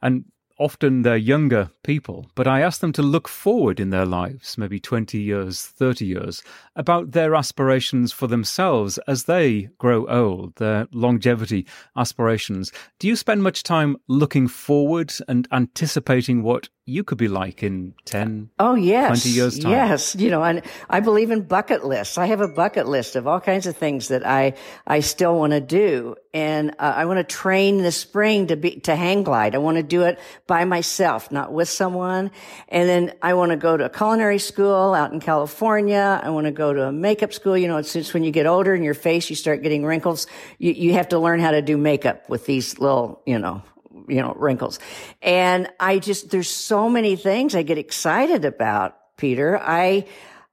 and 0.01 0.25
often 0.57 1.01
they're 1.01 1.17
younger 1.17 1.69
people, 1.83 2.27
but 2.35 2.47
I 2.47 2.61
ask 2.61 2.79
them 2.81 2.91
to 2.93 3.01
look 3.01 3.27
forward 3.27 3.79
in 3.79 3.89
their 3.89 4.05
lives, 4.05 4.57
maybe 4.57 4.79
20 4.79 5.17
years, 5.17 5.61
30 5.61 6.05
years, 6.05 6.43
about 6.75 7.11
their 7.11 7.35
aspirations 7.35 8.11
for 8.11 8.27
themselves 8.27 8.97
as 9.07 9.25
they 9.25 9.69
grow 9.77 10.05
old, 10.07 10.55
their 10.55 10.87
longevity 10.91 11.65
aspirations. 11.97 12.71
Do 12.99 13.07
you 13.07 13.15
spend 13.15 13.43
much 13.43 13.63
time 13.63 13.97
looking 14.07 14.47
forward 14.47 15.13
and 15.27 15.47
anticipating 15.51 16.43
what 16.43 16.69
you 16.87 17.03
could 17.03 17.17
be 17.17 17.27
like 17.27 17.63
in 17.63 17.95
10, 18.05 18.51
oh, 18.59 18.75
yes. 18.75 19.23
20 19.23 19.35
years' 19.35 19.59
time. 19.59 19.71
Yes. 19.71 20.15
You 20.15 20.29
know, 20.29 20.43
and 20.43 20.61
I 20.87 20.99
believe 20.99 21.31
in 21.31 21.41
bucket 21.41 21.83
lists. 21.83 22.19
I 22.19 22.27
have 22.27 22.41
a 22.41 22.47
bucket 22.47 22.87
list 22.87 23.15
of 23.15 23.25
all 23.25 23.39
kinds 23.39 23.65
of 23.65 23.75
things 23.75 24.09
that 24.09 24.25
I, 24.25 24.53
I 24.85 24.99
still 24.99 25.35
want 25.35 25.53
to 25.53 25.61
do. 25.61 26.15
And 26.31 26.71
uh, 26.77 26.93
I 26.95 27.05
want 27.05 27.17
to 27.17 27.23
train 27.23 27.79
this 27.79 27.97
spring 27.97 28.47
to 28.47 28.55
be, 28.55 28.79
to 28.81 28.95
hang 28.95 29.23
glide. 29.23 29.55
I 29.55 29.57
want 29.57 29.77
to 29.77 29.83
do 29.83 30.03
it 30.03 30.19
by 30.45 30.63
myself, 30.65 31.31
not 31.31 31.51
with 31.51 31.69
someone. 31.69 32.29
And 32.69 32.87
then 32.87 33.13
I 33.19 33.33
want 33.33 33.49
to 33.49 33.57
go 33.57 33.75
to 33.75 33.85
a 33.85 33.89
culinary 33.89 34.39
school 34.39 34.93
out 34.93 35.11
in 35.11 35.19
California. 35.19 36.21
I 36.21 36.29
want 36.29 36.45
to 36.45 36.51
go 36.51 36.71
to 36.71 36.83
a 36.83 36.91
makeup 36.91 37.33
school. 37.33 37.57
You 37.57 37.67
know, 37.67 37.77
it's 37.77 37.93
just 37.93 38.13
when 38.13 38.23
you 38.23 38.29
get 38.29 38.45
older 38.45 38.75
and 38.75 38.83
your 38.83 38.93
face, 38.93 39.27
you 39.27 39.35
start 39.35 39.63
getting 39.63 39.85
wrinkles. 39.85 40.27
You, 40.59 40.73
you 40.73 40.93
have 40.93 41.09
to 41.09 41.17
learn 41.17 41.39
how 41.39 41.49
to 41.49 41.63
do 41.63 41.77
makeup 41.77 42.29
with 42.29 42.45
these 42.45 42.77
little, 42.77 43.23
you 43.25 43.39
know, 43.39 43.63
you 44.07 44.21
know, 44.21 44.33
wrinkles. 44.37 44.79
And 45.21 45.69
I 45.79 45.99
just, 45.99 46.29
there's 46.29 46.49
so 46.49 46.89
many 46.89 47.15
things 47.15 47.55
I 47.55 47.63
get 47.63 47.77
excited 47.77 48.45
about, 48.45 48.97
Peter. 49.17 49.59
I, 49.61 50.05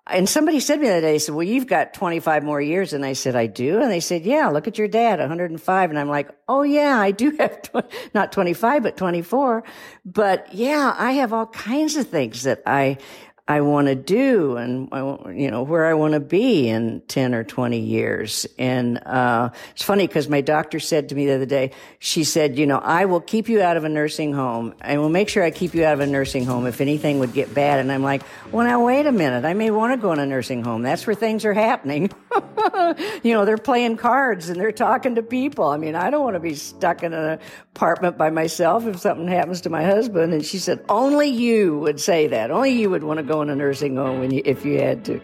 and 0.06 0.28
somebody 0.28 0.58
said 0.58 0.76
to 0.76 0.80
me 0.80 0.88
the 0.88 0.94
other 0.94 1.00
day, 1.00 1.12
they 1.12 1.18
said, 1.18 1.34
well, 1.34 1.44
you've 1.44 1.68
got 1.68 1.94
25 1.94 2.42
more 2.42 2.60
years. 2.60 2.92
And 2.92 3.04
I 3.04 3.12
said, 3.12 3.36
I 3.36 3.46
do. 3.46 3.80
And 3.80 3.90
they 3.90 4.00
said, 4.00 4.24
yeah, 4.24 4.48
look 4.48 4.66
at 4.66 4.76
your 4.76 4.88
dad, 4.88 5.20
105. 5.20 5.90
And 5.90 5.98
I'm 5.98 6.08
like, 6.08 6.30
oh 6.48 6.62
yeah, 6.62 6.98
I 6.98 7.12
do 7.12 7.30
have, 7.38 7.62
tw- 7.62 7.84
not 8.14 8.32
25, 8.32 8.82
but 8.82 8.96
24. 8.96 9.62
But 10.04 10.52
yeah, 10.52 10.94
I 10.98 11.12
have 11.12 11.32
all 11.32 11.46
kinds 11.46 11.96
of 11.96 12.08
things 12.08 12.42
that 12.42 12.62
I, 12.66 12.98
I 13.48 13.60
want 13.60 13.88
to 13.88 13.96
do 13.96 14.56
and 14.56 14.88
you 15.36 15.50
know 15.50 15.64
where 15.64 15.86
I 15.86 15.94
want 15.94 16.14
to 16.14 16.20
be 16.20 16.68
in 16.68 17.02
10 17.08 17.34
or 17.34 17.42
20 17.42 17.78
years. 17.78 18.46
And 18.56 18.98
uh, 19.04 19.50
it's 19.72 19.82
funny 19.82 20.06
because 20.06 20.28
my 20.28 20.40
doctor 20.40 20.78
said 20.78 21.08
to 21.08 21.16
me 21.16 21.26
the 21.26 21.34
other 21.34 21.46
day, 21.46 21.72
she 21.98 22.22
said, 22.22 22.56
you 22.56 22.66
know, 22.66 22.78
I 22.78 23.06
will 23.06 23.20
keep 23.20 23.48
you 23.48 23.60
out 23.60 23.76
of 23.76 23.82
a 23.82 23.88
nursing 23.88 24.32
home. 24.32 24.74
I 24.80 24.98
will 24.98 25.08
make 25.08 25.28
sure 25.28 25.42
I 25.42 25.50
keep 25.50 25.74
you 25.74 25.84
out 25.84 25.94
of 25.94 26.00
a 26.00 26.06
nursing 26.06 26.44
home 26.44 26.66
if 26.66 26.80
anything 26.80 27.18
would 27.18 27.32
get 27.32 27.52
bad. 27.52 27.80
And 27.80 27.90
I'm 27.90 28.04
like, 28.04 28.22
well, 28.52 28.64
now 28.64 28.84
wait 28.86 29.06
a 29.06 29.12
minute. 29.12 29.44
I 29.44 29.54
may 29.54 29.72
want 29.72 29.92
to 29.92 29.96
go 30.00 30.12
in 30.12 30.20
a 30.20 30.26
nursing 30.26 30.62
home. 30.62 30.82
That's 30.82 31.04
where 31.04 31.16
things 31.16 31.44
are 31.44 31.54
happening. 31.54 32.12
you 33.22 33.32
know, 33.32 33.44
they're 33.44 33.58
playing 33.58 33.96
cards 33.96 34.48
and 34.48 34.60
they're 34.60 34.72
talking 34.72 35.14
to 35.16 35.22
people. 35.22 35.64
I 35.64 35.76
mean, 35.76 35.94
I 35.94 36.10
don't 36.10 36.24
want 36.24 36.34
to 36.34 36.40
be 36.40 36.54
stuck 36.54 37.02
in 37.02 37.12
an 37.12 37.38
apartment 37.74 38.18
by 38.18 38.30
myself 38.30 38.86
if 38.86 39.00
something 39.00 39.28
happens 39.28 39.62
to 39.62 39.70
my 39.70 39.84
husband. 39.84 40.32
And 40.32 40.44
she 40.44 40.58
said, 40.58 40.84
only 40.88 41.28
you 41.28 41.78
would 41.78 42.00
say 42.00 42.28
that. 42.28 42.50
Only 42.50 42.72
you 42.72 42.90
would 42.90 43.04
want 43.04 43.18
to 43.18 43.22
go 43.22 43.42
in 43.42 43.50
a 43.50 43.56
nursing 43.56 43.96
home 43.96 44.30
you, 44.30 44.42
if 44.44 44.64
you 44.64 44.78
had 44.78 45.04
to. 45.06 45.20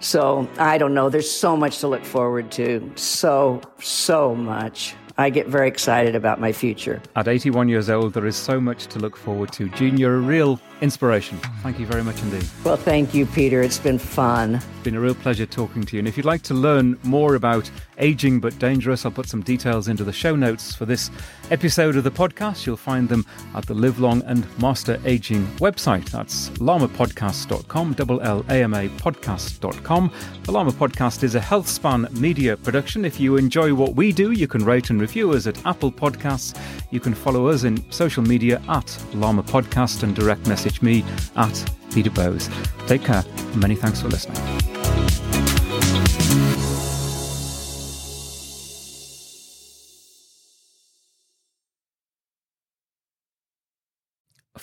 So 0.00 0.48
I 0.58 0.78
don't 0.78 0.94
know. 0.94 1.10
There's 1.10 1.30
so 1.30 1.56
much 1.56 1.78
to 1.80 1.88
look 1.88 2.04
forward 2.04 2.50
to. 2.52 2.92
So, 2.96 3.60
so 3.80 4.34
much. 4.34 4.94
I 5.20 5.30
get 5.30 5.48
very 5.48 5.66
excited 5.66 6.14
about 6.14 6.38
my 6.40 6.52
future. 6.52 7.02
At 7.16 7.26
81 7.26 7.68
years 7.68 7.90
old, 7.90 8.14
there 8.14 8.24
is 8.24 8.36
so 8.36 8.60
much 8.60 8.86
to 8.86 9.00
look 9.00 9.16
forward 9.16 9.50
to. 9.54 9.68
Jean, 9.70 9.96
you're 9.96 10.14
a 10.14 10.20
real 10.20 10.60
inspiration. 10.80 11.38
Thank 11.64 11.80
you 11.80 11.86
very 11.86 12.04
much 12.04 12.22
indeed. 12.22 12.48
Well, 12.62 12.76
thank 12.76 13.14
you, 13.14 13.26
Peter. 13.26 13.60
It's 13.60 13.80
been 13.80 13.98
fun. 13.98 14.54
It's 14.54 14.84
been 14.84 14.94
a 14.94 15.00
real 15.00 15.16
pleasure 15.16 15.44
talking 15.44 15.82
to 15.82 15.96
you. 15.96 15.98
And 15.98 16.06
if 16.06 16.16
you'd 16.16 16.24
like 16.24 16.42
to 16.42 16.54
learn 16.54 16.96
more 17.02 17.34
about 17.34 17.68
aging 17.98 18.38
but 18.38 18.56
dangerous, 18.60 19.04
I'll 19.04 19.10
put 19.10 19.28
some 19.28 19.42
details 19.42 19.88
into 19.88 20.04
the 20.04 20.12
show 20.12 20.36
notes 20.36 20.72
for 20.72 20.84
this 20.84 21.10
episode 21.50 21.96
of 21.96 22.04
the 22.04 22.10
podcast. 22.10 22.66
You'll 22.66 22.76
find 22.76 23.08
them 23.08 23.24
at 23.54 23.66
the 23.66 23.74
Live 23.74 23.98
Long 23.98 24.22
and 24.22 24.46
Master 24.60 25.00
Aging 25.04 25.46
website. 25.58 26.04
That's 26.10 26.50
llamapodcast.com, 26.50 27.92
double 27.94 28.20
L 28.20 28.44
A 28.48 28.62
M 28.62 28.74
A 28.74 28.88
podcast.com. 28.88 30.12
The 30.44 30.52
Llama 30.52 30.72
Podcast 30.72 31.22
is 31.22 31.34
a 31.34 31.40
HealthSpan 31.40 32.10
media 32.18 32.56
production. 32.56 33.04
If 33.04 33.20
you 33.20 33.36
enjoy 33.36 33.74
what 33.74 33.94
we 33.94 34.12
do, 34.12 34.32
you 34.32 34.48
can 34.48 34.64
rate 34.64 34.90
and 34.90 35.00
review 35.00 35.32
us 35.32 35.46
at 35.46 35.64
Apple 35.66 35.92
Podcasts. 35.92 36.58
You 36.90 37.00
can 37.00 37.14
follow 37.14 37.48
us 37.48 37.64
in 37.64 37.90
social 37.90 38.22
media 38.22 38.62
at 38.68 39.04
Llama 39.14 39.42
Podcast 39.42 40.02
and 40.02 40.14
direct 40.14 40.46
message 40.46 40.82
me 40.82 41.04
at 41.36 41.72
Peter 41.92 42.10
Bowes. 42.10 42.48
Take 42.86 43.04
care. 43.04 43.24
Many 43.56 43.74
thanks 43.74 44.00
for 44.00 44.08
listening. 44.08 44.67